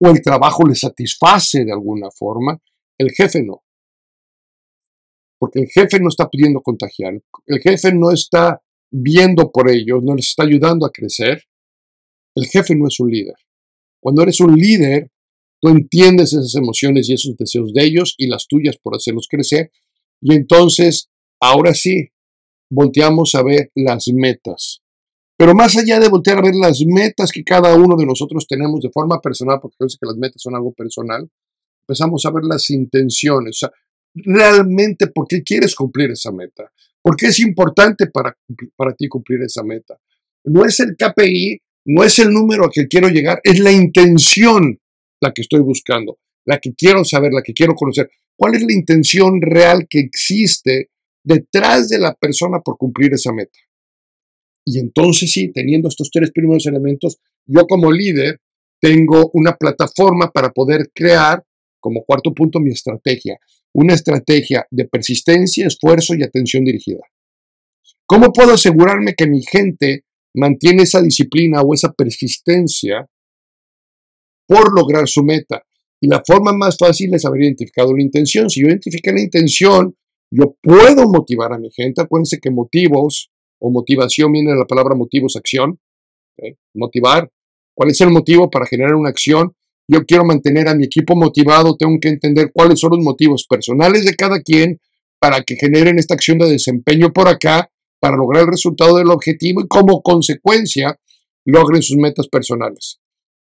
o 0.00 0.08
el 0.08 0.22
trabajo 0.22 0.66
les 0.66 0.80
satisface 0.80 1.64
de 1.64 1.72
alguna 1.72 2.10
forma, 2.10 2.60
el 2.98 3.10
jefe 3.10 3.42
no. 3.42 3.62
Porque 5.38 5.60
el 5.60 5.68
jefe 5.68 6.00
no 6.00 6.08
está 6.08 6.28
pidiendo 6.28 6.60
contagiar, 6.60 7.14
el 7.46 7.60
jefe 7.60 7.92
no 7.92 8.10
está 8.10 8.60
viendo 8.90 9.50
por 9.50 9.70
ellos, 9.70 10.02
no 10.02 10.14
les 10.14 10.28
está 10.28 10.44
ayudando 10.44 10.86
a 10.86 10.90
crecer. 10.90 11.44
El 12.34 12.46
jefe 12.46 12.74
no 12.74 12.86
es 12.86 12.98
un 13.00 13.10
líder. 13.10 13.34
Cuando 14.00 14.22
eres 14.22 14.40
un 14.40 14.54
líder, 14.54 15.10
tú 15.60 15.68
entiendes 15.68 16.32
esas 16.32 16.54
emociones 16.54 17.08
y 17.08 17.14
esos 17.14 17.36
deseos 17.36 17.72
de 17.72 17.84
ellos 17.84 18.14
y 18.18 18.26
las 18.26 18.46
tuyas 18.46 18.76
por 18.76 18.94
hacerlos 18.94 19.26
crecer. 19.28 19.70
Y 20.20 20.34
entonces, 20.34 21.10
ahora 21.40 21.74
sí, 21.74 22.08
volteamos 22.70 23.34
a 23.34 23.42
ver 23.42 23.70
las 23.74 24.08
metas. 24.12 24.82
Pero 25.36 25.54
más 25.54 25.76
allá 25.76 26.00
de 26.00 26.08
voltear 26.08 26.38
a 26.38 26.42
ver 26.42 26.54
las 26.54 26.82
metas 26.84 27.30
que 27.30 27.44
cada 27.44 27.74
uno 27.76 27.96
de 27.96 28.06
nosotros 28.06 28.46
tenemos 28.48 28.80
de 28.80 28.90
forma 28.90 29.20
personal, 29.20 29.58
porque 29.62 29.76
creo 29.78 29.88
que 29.88 30.06
las 30.06 30.16
metas 30.16 30.42
son 30.42 30.56
algo 30.56 30.72
personal, 30.72 31.30
empezamos 31.82 32.26
a 32.26 32.32
ver 32.32 32.44
las 32.44 32.68
intenciones. 32.70 33.62
O 33.62 33.66
sea, 33.66 33.70
realmente, 34.14 35.06
¿por 35.06 35.28
qué 35.28 35.42
quieres 35.42 35.74
cumplir 35.74 36.10
esa 36.10 36.32
meta? 36.32 36.70
¿Por 37.00 37.16
qué 37.16 37.26
es 37.26 37.38
importante 37.38 38.08
para, 38.08 38.36
para 38.76 38.94
ti 38.94 39.08
cumplir 39.08 39.42
esa 39.42 39.62
meta? 39.62 39.96
No 40.44 40.64
es 40.64 40.80
el 40.80 40.96
KPI, 40.96 41.60
no 41.86 42.02
es 42.02 42.18
el 42.18 42.30
número 42.30 42.64
al 42.64 42.70
que 42.72 42.88
quiero 42.88 43.08
llegar, 43.08 43.40
es 43.44 43.60
la 43.60 43.70
intención 43.70 44.78
la 45.20 45.32
que 45.32 45.42
estoy 45.42 45.60
buscando, 45.60 46.18
la 46.44 46.58
que 46.58 46.74
quiero 46.74 47.04
saber, 47.04 47.32
la 47.32 47.42
que 47.42 47.52
quiero 47.52 47.74
conocer. 47.74 48.10
¿Cuál 48.36 48.54
es 48.54 48.62
la 48.62 48.72
intención 48.72 49.40
real 49.42 49.86
que 49.88 49.98
existe 49.98 50.90
detrás 51.24 51.88
de 51.88 51.98
la 51.98 52.14
persona 52.14 52.60
por 52.60 52.76
cumplir 52.76 53.12
esa 53.14 53.32
meta? 53.32 53.58
Y 54.64 54.78
entonces 54.78 55.32
sí, 55.32 55.50
teniendo 55.52 55.88
estos 55.88 56.10
tres 56.10 56.30
primeros 56.30 56.66
elementos, 56.66 57.18
yo 57.46 57.66
como 57.66 57.90
líder 57.90 58.40
tengo 58.80 59.30
una 59.32 59.56
plataforma 59.56 60.30
para 60.30 60.50
poder 60.50 60.90
crear, 60.94 61.42
como 61.80 62.04
cuarto 62.04 62.32
punto, 62.32 62.60
mi 62.60 62.70
estrategia. 62.70 63.38
Una 63.72 63.94
estrategia 63.94 64.66
de 64.70 64.86
persistencia, 64.86 65.66
esfuerzo 65.66 66.14
y 66.14 66.22
atención 66.22 66.64
dirigida. 66.64 67.00
¿Cómo 68.06 68.32
puedo 68.32 68.54
asegurarme 68.54 69.14
que 69.14 69.26
mi 69.26 69.42
gente 69.42 70.04
mantiene 70.34 70.84
esa 70.84 71.02
disciplina 71.02 71.60
o 71.62 71.74
esa 71.74 71.92
persistencia 71.92 73.08
por 74.48 74.74
lograr 74.74 75.06
su 75.06 75.22
meta? 75.22 75.62
Y 76.00 76.08
la 76.08 76.22
forma 76.26 76.52
más 76.52 76.76
fácil 76.76 77.14
es 77.14 77.24
haber 77.24 77.42
identificado 77.42 77.94
la 77.94 78.02
intención. 78.02 78.50
Si 78.50 78.62
yo 78.62 78.68
identifique 78.68 79.12
la 79.12 79.20
intención, 79.20 79.94
yo 80.30 80.56
puedo 80.60 81.08
motivar 81.08 81.52
a 81.52 81.58
mi 81.58 81.70
gente. 81.70 82.02
Acuérdense 82.02 82.38
que 82.40 82.50
motivos 82.50 83.30
o 83.60 83.70
motivación 83.70 84.32
viene 84.32 84.52
de 84.52 84.58
la 84.58 84.66
palabra 84.66 84.94
motivos, 84.94 85.36
acción. 85.36 85.78
Motivar. 86.74 87.30
¿Cuál 87.74 87.90
es 87.90 88.00
el 88.00 88.10
motivo 88.10 88.50
para 88.50 88.66
generar 88.66 88.94
una 88.94 89.10
acción? 89.10 89.54
Yo 89.88 90.04
quiero 90.04 90.24
mantener 90.24 90.68
a 90.68 90.74
mi 90.74 90.84
equipo 90.84 91.16
motivado, 91.16 91.76
tengo 91.76 91.96
que 92.00 92.08
entender 92.08 92.50
cuáles 92.52 92.78
son 92.78 92.90
los 92.90 93.00
motivos 93.00 93.46
personales 93.48 94.04
de 94.04 94.14
cada 94.14 94.40
quien 94.42 94.80
para 95.18 95.42
que 95.42 95.56
generen 95.56 95.98
esta 95.98 96.14
acción 96.14 96.38
de 96.38 96.48
desempeño 96.48 97.12
por 97.12 97.26
acá, 97.26 97.70
para 98.00 98.16
lograr 98.16 98.42
el 98.42 98.50
resultado 98.50 98.98
del 98.98 99.10
objetivo 99.10 99.62
y 99.62 99.66
como 99.66 100.02
consecuencia 100.02 100.98
logren 101.44 101.82
sus 101.82 101.96
metas 101.96 102.28
personales. 102.28 103.00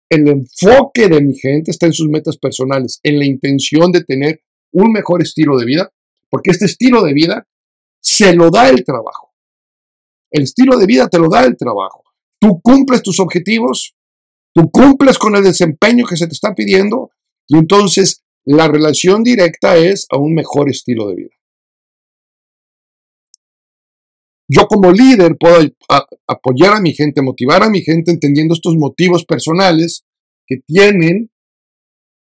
El 0.10 0.28
enfoque 0.28 1.10
de 1.10 1.22
mi 1.22 1.38
gente 1.38 1.72
está 1.72 1.86
en 1.86 1.94
sus 1.94 2.08
metas 2.08 2.38
personales, 2.38 3.00
en 3.04 3.20
la 3.20 3.26
intención 3.26 3.92
de 3.92 4.04
tener 4.04 4.42
un 4.72 4.92
mejor 4.92 5.22
estilo 5.22 5.58
de 5.58 5.66
vida, 5.66 5.92
porque 6.30 6.52
este 6.52 6.66
estilo 6.66 7.04
de 7.04 7.14
vida 7.14 7.48
se 8.02 8.34
lo 8.34 8.50
da 8.50 8.70
el 8.70 8.84
trabajo. 8.84 9.34
El 10.32 10.44
estilo 10.44 10.78
de 10.78 10.86
vida 10.86 11.08
te 11.08 11.20
lo 11.20 11.30
da 11.30 11.44
el 11.44 11.58
trabajo. 11.58 12.04
Tú 12.40 12.62
cumples 12.62 13.02
tus 13.02 13.20
objetivos, 13.20 13.96
tú 14.54 14.70
cumples 14.72 15.18
con 15.18 15.36
el 15.36 15.44
desempeño 15.44 16.06
que 16.06 16.18
se 16.18 16.28
te 16.28 16.34
está 16.34 16.54
pidiendo 16.54 17.12
y 17.48 17.58
entonces 17.58 18.24
la 18.46 18.68
relación 18.68 19.24
directa 19.24 19.76
es 19.78 20.06
a 20.10 20.18
un 20.18 20.34
mejor 20.34 20.70
estilo 20.70 21.08
de 21.10 21.16
vida. 21.16 21.37
Yo 24.50 24.68
como 24.68 24.92
líder 24.92 25.36
puedo 25.38 25.58
apoyar 26.28 26.74
a 26.76 26.82
mi 26.82 26.94
gente, 26.94 27.22
motivar 27.22 27.64
a 27.64 27.70
mi 27.70 27.82
gente 27.82 28.12
entendiendo 28.12 28.54
estos 28.54 28.76
motivos 28.78 29.26
personales 29.26 30.06
que 30.46 30.58
tienen, 30.66 31.30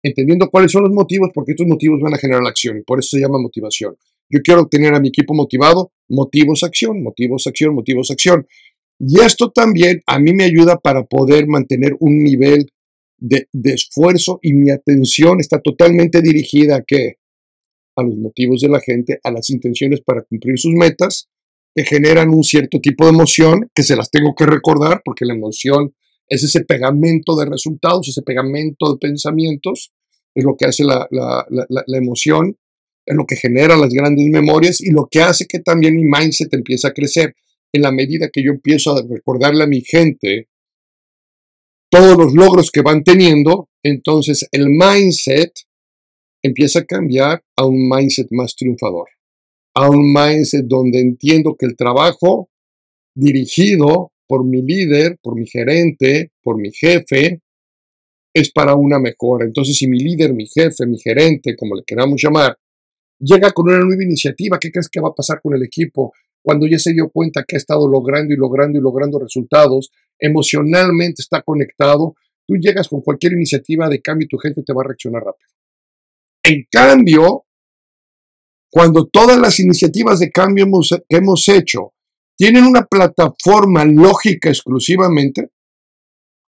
entendiendo 0.03 0.51
cuáles 0.51 0.73
son 0.73 0.83
los 0.83 0.93
motivos, 0.93 1.31
porque 1.35 1.53
estos 1.53 1.67
motivos 1.67 2.01
van 2.01 2.13
a 2.13 2.19
generar 2.19 2.43
la 2.43 2.51
acción 2.51 2.77
y 2.77 2.83
por 2.83 2.99
eso 2.99 3.17
se 3.17 3.21
llama 3.21 3.39
motivación. 3.39 3.97
Yo 4.29 4.41
quiero 4.43 4.67
tener 4.67 4.95
a 4.95 5.01
mi 5.01 5.09
equipo 5.09 5.35
motivado, 5.35 5.93
motivos, 6.09 6.63
acción, 6.63 7.03
motivos, 7.03 7.47
acción, 7.47 7.75
motivos, 7.75 8.11
acción. 8.11 8.47
Y 8.99 9.21
esto 9.21 9.51
también 9.51 10.03
a 10.07 10.19
mí 10.19 10.33
me 10.35 10.45
ayuda 10.45 10.79
para 10.79 11.05
poder 11.05 11.47
mantener 11.47 11.97
un 11.99 12.23
nivel 12.23 12.67
de, 13.19 13.47
esfuerzo 13.65 14.39
y 14.43 14.53
mi 14.53 14.71
atención 14.71 15.41
está 15.41 15.61
totalmente 15.61 16.21
dirigida 16.21 16.77
a 16.77 16.83
qué? 16.87 17.17
A 17.97 18.03
los 18.03 18.17
motivos 18.17 18.61
de 18.61 18.69
la 18.69 18.81
gente, 18.81 19.19
a 19.23 19.31
las 19.31 19.49
intenciones 19.51 20.01
para 20.01 20.23
cumplir 20.23 20.59
sus 20.59 20.73
metas 20.73 21.29
que 21.75 21.85
generan 21.85 22.29
un 22.31 22.45
cierto 22.45 22.81
tipo 22.81 23.05
de 23.05 23.11
emoción, 23.11 23.71
que 23.75 23.83
se 23.83 23.97
las 23.97 24.11
tengo 24.11 24.35
que 24.37 24.47
recordar 24.47 25.01
porque 25.05 25.25
la 25.25 25.35
emoción 25.35 25.95
es 26.29 26.43
ese 26.43 26.65
pegamento 26.65 27.37
de 27.37 27.47
resultados, 27.47 28.09
ese 28.09 28.23
pegamento 28.23 28.93
de 28.93 28.99
pensamientos, 28.99 29.93
es 30.35 30.45
lo 30.45 30.57
que 30.57 30.67
hace 30.67 30.85
la, 30.85 31.07
emoción, 31.89 32.57
es 33.05 33.17
lo 33.17 33.27
que 33.27 33.37
genera 33.37 33.77
las 33.77 33.93
grandes 33.93 34.27
memorias 34.29 34.81
y 34.81 34.91
lo 34.91 35.09
que 35.11 35.21
hace 35.21 35.47
que 35.47 35.59
también 35.59 35.95
mi 35.95 36.05
mindset 36.05 36.53
empiece 36.55 36.87
a 36.87 36.93
crecer. 36.93 37.35
En 37.75 37.83
la 37.83 37.93
medida 37.93 38.29
que 38.31 38.43
yo 38.43 38.53
empiezo 38.53 38.97
a 38.97 39.03
recordarle 39.03 39.65
a 39.65 39.67
mi 39.67 39.83
gente 39.83 40.49
todos 41.91 42.17
los 42.17 42.33
logros 42.35 42.71
que 42.71 42.81
van 42.81 43.03
teniendo, 43.03 43.69
entonces 43.83 44.49
el 44.53 44.69
mindset 44.69 45.53
empieza 46.43 46.81
a 46.81 46.85
cambiar 46.85 47.43
a 47.57 47.67
un 47.67 47.89
mindset 47.89 48.29
más 48.31 48.57
triunfador, 48.57 49.09
a 49.75 49.89
un 49.89 50.13
mindset 50.13 50.67
donde 50.67 51.01
entiendo 51.01 51.57
que 51.59 51.67
el 51.67 51.77
trabajo 51.77 52.51
dirigido 53.15 54.13
por 54.27 54.45
mi 54.45 54.63
líder, 54.63 55.19
por 55.23 55.37
mi 55.37 55.47
gerente, 55.47 56.33
por 56.43 56.59
mi 56.59 56.71
jefe, 56.73 57.43
es 58.35 58.51
para 58.51 58.75
una 58.75 58.99
mejora. 58.99 59.45
Entonces, 59.45 59.77
si 59.77 59.87
mi 59.87 59.99
líder, 59.99 60.33
mi 60.33 60.47
jefe, 60.47 60.87
mi 60.87 60.99
gerente, 60.99 61.55
como 61.57 61.75
le 61.75 61.83
queramos 61.85 62.21
llamar, 62.23 62.57
llega 63.19 63.53
con 63.53 63.69
una 63.69 63.81
nueva 63.81 64.03
iniciativa, 64.03 64.59
¿qué 64.59 64.71
crees 64.71 64.89
que 64.89 65.01
va 65.01 65.11
a 65.11 65.15
pasar 65.15 65.41
con 65.43 65.55
el 65.55 65.63
equipo? 65.63 66.13
Cuando 66.43 66.67
ya 66.67 66.79
se 66.79 66.93
dio 66.93 67.09
cuenta 67.11 67.45
que 67.47 67.57
ha 67.57 67.59
estado 67.59 67.87
logrando 67.89 68.33
y 68.35 68.37
logrando 68.37 68.79
y 68.79 68.83
logrando 68.83 69.19
resultados, 69.19 69.91
emocionalmente 70.19 71.23
está 71.23 71.43
conectado, 71.43 72.15
tú 72.47 72.57
llegas 72.57 72.89
con 72.89 73.03
cualquier 73.03 73.35
iniciativa 73.35 73.89
de 73.89 74.01
cambio 74.01 74.25
y 74.25 74.29
tu 74.29 74.39
gente 74.39 74.63
te 74.63 74.73
va 74.73 74.83
a 74.83 74.89
reaccionar 74.89 75.23
rápido. 75.23 75.51
En 76.43 76.67
cambio, 76.71 77.45
cuando 78.73 79.07
todas 79.07 79.39
las 79.39 79.61
iniciativas 79.61 80.19
de 80.19 80.31
cambio 80.31 80.67
que 81.07 81.17
hemos 81.17 81.47
hecho 81.49 81.93
tienen 82.39 82.65
una 82.65 82.87
plataforma 82.87 83.85
lógica 83.85 84.49
exclusivamente, 84.49 85.51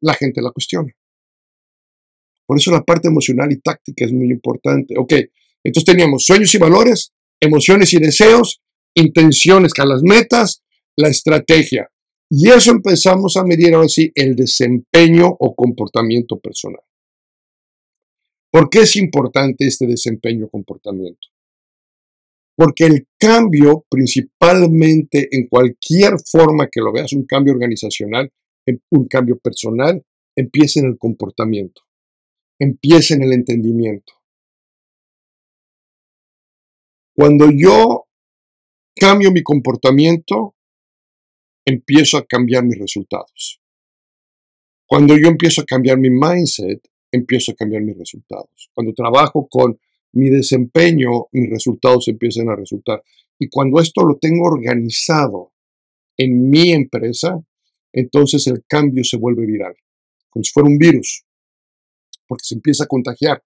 la 0.01 0.13
gente 0.13 0.41
la 0.41 0.51
cuestiona. 0.51 0.93
Por 2.47 2.57
eso 2.57 2.71
la 2.71 2.83
parte 2.83 3.09
emocional 3.09 3.51
y 3.51 3.59
táctica 3.59 4.05
es 4.05 4.13
muy 4.13 4.31
importante. 4.31 4.95
Ok, 4.97 5.11
entonces 5.61 5.83
teníamos 5.83 6.23
sueños 6.23 6.55
y 6.55 6.57
valores, 6.57 7.11
emociones 7.41 7.93
y 7.93 7.99
deseos, 7.99 8.61
intenciones 8.95 9.73
las 9.77 10.01
metas, 10.01 10.63
la 10.95 11.09
estrategia. 11.09 11.89
Y 12.29 12.49
eso 12.49 12.71
empezamos 12.71 13.35
a 13.35 13.43
medir 13.43 13.75
ahora 13.75 13.89
sí 13.89 14.09
el 14.15 14.37
desempeño 14.37 15.27
o 15.27 15.53
comportamiento 15.53 16.39
personal. 16.39 16.81
¿Por 18.49 18.69
qué 18.69 18.83
es 18.83 18.95
importante 18.95 19.67
este 19.67 19.85
desempeño 19.85 20.45
o 20.45 20.49
comportamiento? 20.49 21.34
Porque 22.55 22.85
el 22.85 23.07
cambio, 23.19 23.85
principalmente 23.89 25.27
en 25.31 25.47
cualquier 25.47 26.13
forma 26.25 26.69
que 26.71 26.81
lo 26.81 26.93
veas, 26.93 27.11
un 27.13 27.25
cambio 27.25 27.53
organizacional, 27.53 28.31
un 28.91 29.07
cambio 29.07 29.37
personal, 29.37 30.03
empieza 30.35 30.79
en 30.79 30.87
el 30.87 30.97
comportamiento, 30.97 31.81
empieza 32.59 33.15
en 33.15 33.23
el 33.23 33.33
entendimiento. 33.33 34.13
Cuando 37.13 37.49
yo 37.51 38.07
cambio 38.95 39.31
mi 39.31 39.43
comportamiento, 39.43 40.55
empiezo 41.65 42.17
a 42.17 42.25
cambiar 42.25 42.63
mis 42.65 42.79
resultados. 42.79 43.61
Cuando 44.87 45.17
yo 45.17 45.27
empiezo 45.27 45.61
a 45.61 45.65
cambiar 45.65 45.97
mi 45.97 46.09
mindset, 46.09 46.87
empiezo 47.11 47.51
a 47.51 47.55
cambiar 47.55 47.81
mis 47.81 47.97
resultados. 47.97 48.69
Cuando 48.73 48.93
trabajo 48.93 49.47
con 49.49 49.79
mi 50.15 50.29
desempeño, 50.29 51.27
mis 51.31 51.49
resultados 51.49 52.07
empiezan 52.07 52.49
a 52.49 52.55
resultar. 52.55 53.03
Y 53.37 53.49
cuando 53.49 53.81
esto 53.81 54.03
lo 54.05 54.17
tengo 54.17 54.47
organizado 54.47 55.53
en 56.17 56.49
mi 56.49 56.71
empresa, 56.71 57.43
entonces 57.93 58.47
el 58.47 58.63
cambio 58.67 59.03
se 59.03 59.17
vuelve 59.17 59.45
viral, 59.45 59.75
como 60.29 60.43
si 60.43 60.51
fuera 60.51 60.69
un 60.69 60.77
virus, 60.77 61.25
porque 62.27 62.43
se 62.45 62.55
empieza 62.55 62.85
a 62.85 62.87
contagiar. 62.87 63.43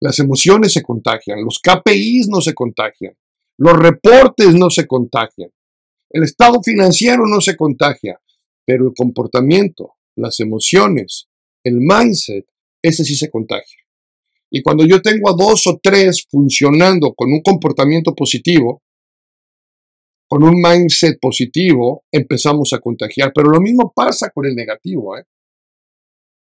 Las 0.00 0.18
emociones 0.20 0.72
se 0.72 0.82
contagian, 0.82 1.44
los 1.44 1.58
KPIs 1.58 2.28
no 2.28 2.40
se 2.40 2.54
contagian, 2.54 3.14
los 3.58 3.76
reportes 3.76 4.54
no 4.54 4.70
se 4.70 4.86
contagian, 4.86 5.50
el 6.10 6.22
estado 6.22 6.62
financiero 6.62 7.26
no 7.26 7.40
se 7.40 7.56
contagia, 7.56 8.20
pero 8.64 8.86
el 8.86 8.94
comportamiento, 8.96 9.94
las 10.16 10.38
emociones, 10.38 11.28
el 11.64 11.78
mindset, 11.78 12.46
ese 12.80 13.04
sí 13.04 13.16
se 13.16 13.28
contagia. 13.28 13.78
Y 14.50 14.62
cuando 14.62 14.84
yo 14.84 15.00
tengo 15.00 15.30
a 15.30 15.34
dos 15.38 15.66
o 15.68 15.78
tres 15.80 16.26
funcionando 16.28 17.14
con 17.14 17.32
un 17.32 17.40
comportamiento 17.40 18.14
positivo, 18.14 18.82
con 20.28 20.42
un 20.42 20.60
mindset 20.60 21.18
positivo, 21.20 22.04
empezamos 22.12 22.72
a 22.72 22.78
contagiar. 22.78 23.32
Pero 23.34 23.50
lo 23.50 23.60
mismo 23.60 23.92
pasa 23.94 24.30
con 24.30 24.46
el 24.46 24.54
negativo. 24.54 25.16
¿eh? 25.16 25.24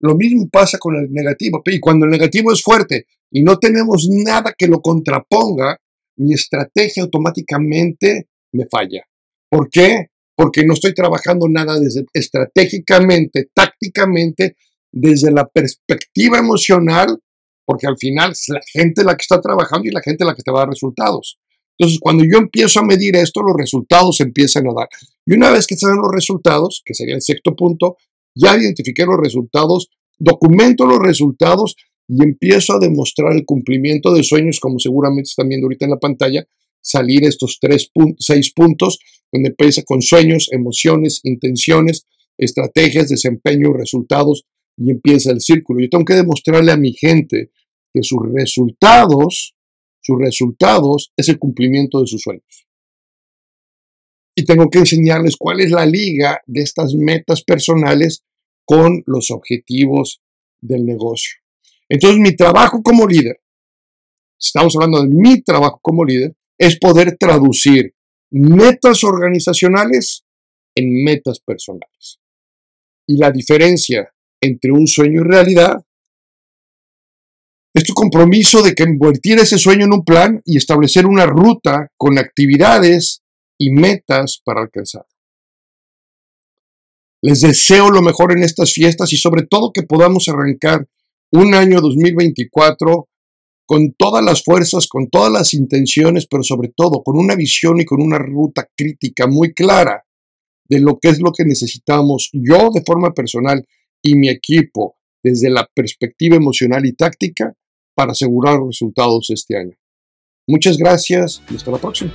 Lo 0.01 0.15
mismo 0.15 0.47
pasa 0.51 0.77
con 0.77 0.95
el 0.95 1.11
negativo. 1.11 1.61
Y 1.65 1.79
cuando 1.79 2.05
el 2.05 2.11
negativo 2.11 2.51
es 2.51 2.61
fuerte 2.61 3.05
y 3.31 3.43
no 3.43 3.57
tenemos 3.57 4.07
nada 4.09 4.53
que 4.57 4.67
lo 4.67 4.81
contraponga, 4.81 5.79
mi 6.17 6.33
estrategia 6.33 7.03
automáticamente 7.03 8.29
me 8.53 8.65
falla. 8.69 9.03
¿Por 9.49 9.69
qué? 9.69 10.07
Porque 10.35 10.65
no 10.65 10.73
estoy 10.73 10.93
trabajando 10.93 11.47
nada 11.47 11.79
desde 11.79 12.05
estratégicamente, 12.13 13.49
tácticamente, 13.53 14.55
desde 14.91 15.31
la 15.31 15.47
perspectiva 15.47 16.39
emocional 16.39 17.19
porque 17.65 17.87
al 17.87 17.97
final 17.97 18.31
es 18.31 18.45
la 18.49 18.61
gente 18.71 19.03
la 19.03 19.15
que 19.15 19.23
está 19.23 19.41
trabajando 19.41 19.87
y 19.87 19.91
la 19.91 20.01
gente 20.01 20.25
la 20.25 20.35
que 20.35 20.43
te 20.43 20.51
va 20.51 20.59
a 20.59 20.61
dar 20.61 20.69
resultados. 20.69 21.39
Entonces, 21.77 21.99
cuando 21.99 22.23
yo 22.23 22.37
empiezo 22.37 22.79
a 22.79 22.85
medir 22.85 23.15
esto, 23.15 23.41
los 23.41 23.55
resultados 23.57 24.21
empiezan 24.21 24.67
a 24.67 24.73
dar. 24.73 24.87
Y 25.25 25.33
una 25.33 25.51
vez 25.51 25.67
que 25.67 25.75
se 25.75 25.87
dan 25.87 25.97
los 25.97 26.11
resultados, 26.11 26.81
que 26.85 26.93
sería 26.93 27.15
el 27.15 27.21
sexto 27.21 27.55
punto, 27.55 27.97
ya 28.33 28.55
identifiqué 28.55 29.05
los 29.05 29.17
resultados, 29.21 29.89
documento 30.17 30.85
los 30.85 30.99
resultados 30.99 31.75
y 32.07 32.23
empiezo 32.23 32.73
a 32.73 32.79
demostrar 32.79 33.33
el 33.33 33.45
cumplimiento 33.45 34.13
de 34.13 34.23
sueños, 34.23 34.59
como 34.59 34.79
seguramente 34.79 35.29
están 35.29 35.49
viendo 35.49 35.65
ahorita 35.65 35.85
en 35.85 35.91
la 35.91 35.99
pantalla, 35.99 36.47
salir 36.81 37.25
estos 37.25 37.57
tres 37.59 37.89
seis 38.19 38.53
puntos, 38.53 38.99
donde 39.31 39.49
empieza 39.49 39.81
con 39.83 40.01
sueños, 40.01 40.49
emociones, 40.51 41.19
intenciones, 41.23 42.05
estrategias, 42.37 43.09
desempeño, 43.09 43.73
resultados, 43.73 44.45
y 44.77 44.91
empieza 44.91 45.31
el 45.31 45.41
círculo. 45.41 45.81
Yo 45.81 45.89
tengo 45.89 46.05
que 46.05 46.13
demostrarle 46.13 46.71
a 46.71 46.77
mi 46.77 46.93
gente 46.93 47.51
que 47.95 48.03
sus 48.03 48.19
resultados, 48.33 49.55
sus 50.01 50.19
resultados 50.19 51.13
es 51.15 51.29
el 51.29 51.39
cumplimiento 51.39 52.01
de 52.01 52.07
sus 52.07 52.21
sueños. 52.21 52.67
Y 54.37 54.43
tengo 54.43 54.69
que 54.69 54.79
enseñarles 54.79 55.37
cuál 55.37 55.61
es 55.61 55.71
la 55.71 55.85
liga 55.85 56.41
de 56.45 56.61
estas 56.61 56.93
metas 56.93 57.43
personales 57.43 58.25
con 58.65 59.01
los 59.05 59.31
objetivos 59.31 60.21
del 60.59 60.85
negocio. 60.85 61.39
Entonces, 61.87 62.19
mi 62.19 62.35
trabajo 62.35 62.81
como 62.83 63.07
líder, 63.07 63.39
estamos 64.37 64.75
hablando 64.75 65.01
de 65.01 65.09
mi 65.09 65.41
trabajo 65.41 65.79
como 65.81 66.03
líder, 66.03 66.35
es 66.57 66.77
poder 66.77 67.15
traducir 67.17 67.93
metas 68.31 69.03
organizacionales 69.05 70.25
en 70.75 71.03
metas 71.05 71.39
personales. 71.39 72.19
Y 73.07 73.17
la 73.17 73.31
diferencia 73.31 74.11
entre 74.41 74.71
un 74.71 74.87
sueño 74.87 75.21
y 75.21 75.23
realidad 75.23 75.84
es 77.75 77.83
tu 77.83 77.93
compromiso 77.93 78.63
de 78.63 78.73
convertir 78.73 79.37
ese 79.37 79.57
sueño 79.57 79.83
en 79.83 79.93
un 79.93 80.05
plan 80.05 80.41
y 80.45 80.55
establecer 80.55 81.05
una 81.05 81.25
ruta 81.25 81.91
con 81.97 82.17
actividades 82.17 83.21
y 83.59 83.71
metas 83.71 84.41
para 84.45 84.61
alcanzar. 84.61 85.05
Les 87.21 87.41
deseo 87.41 87.89
lo 87.89 88.01
mejor 88.01 88.31
en 88.31 88.43
estas 88.43 88.71
fiestas 88.71 89.11
y 89.11 89.17
sobre 89.17 89.45
todo 89.45 89.73
que 89.73 89.83
podamos 89.83 90.29
arrancar 90.29 90.87
un 91.33 91.53
año 91.53 91.81
2024 91.81 93.09
con 93.67 93.93
todas 93.97 94.23
las 94.23 94.41
fuerzas, 94.41 94.87
con 94.87 95.09
todas 95.09 95.31
las 95.33 95.53
intenciones, 95.53 96.27
pero 96.27 96.43
sobre 96.43 96.71
todo 96.73 97.03
con 97.03 97.17
una 97.17 97.35
visión 97.35 97.81
y 97.81 97.83
con 97.83 98.01
una 98.01 98.19
ruta 98.19 98.69
crítica 98.77 99.27
muy 99.27 99.53
clara 99.53 100.05
de 100.69 100.79
lo 100.79 100.97
que 100.97 101.09
es 101.09 101.19
lo 101.19 101.33
que 101.33 101.43
necesitamos 101.43 102.29
yo 102.31 102.69
de 102.73 102.83
forma 102.85 103.11
personal 103.11 103.67
y 104.01 104.15
mi 104.15 104.29
equipo 104.29 104.95
desde 105.21 105.49
la 105.49 105.67
perspectiva 105.75 106.37
emocional 106.37 106.85
y 106.85 106.93
táctica 106.93 107.53
para 107.95 108.11
asegurar 108.11 108.59
resultados 108.61 109.29
este 109.29 109.57
año. 109.57 109.75
Muchas 110.47 110.77
gracias 110.77 111.41
y 111.49 111.55
hasta 111.55 111.71
la 111.71 111.77
próxima. 111.77 112.11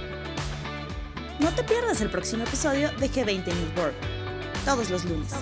No 1.40 1.53
te 1.55 1.64
pierdas 1.64 2.01
el 2.01 2.11
próximo 2.11 2.45
episodio 2.45 2.90
de 3.01 3.09
G20 3.09 3.47
News 3.47 3.77
World, 3.77 3.97
todos 4.64 4.90
los 4.90 5.05
lunes. 5.05 5.33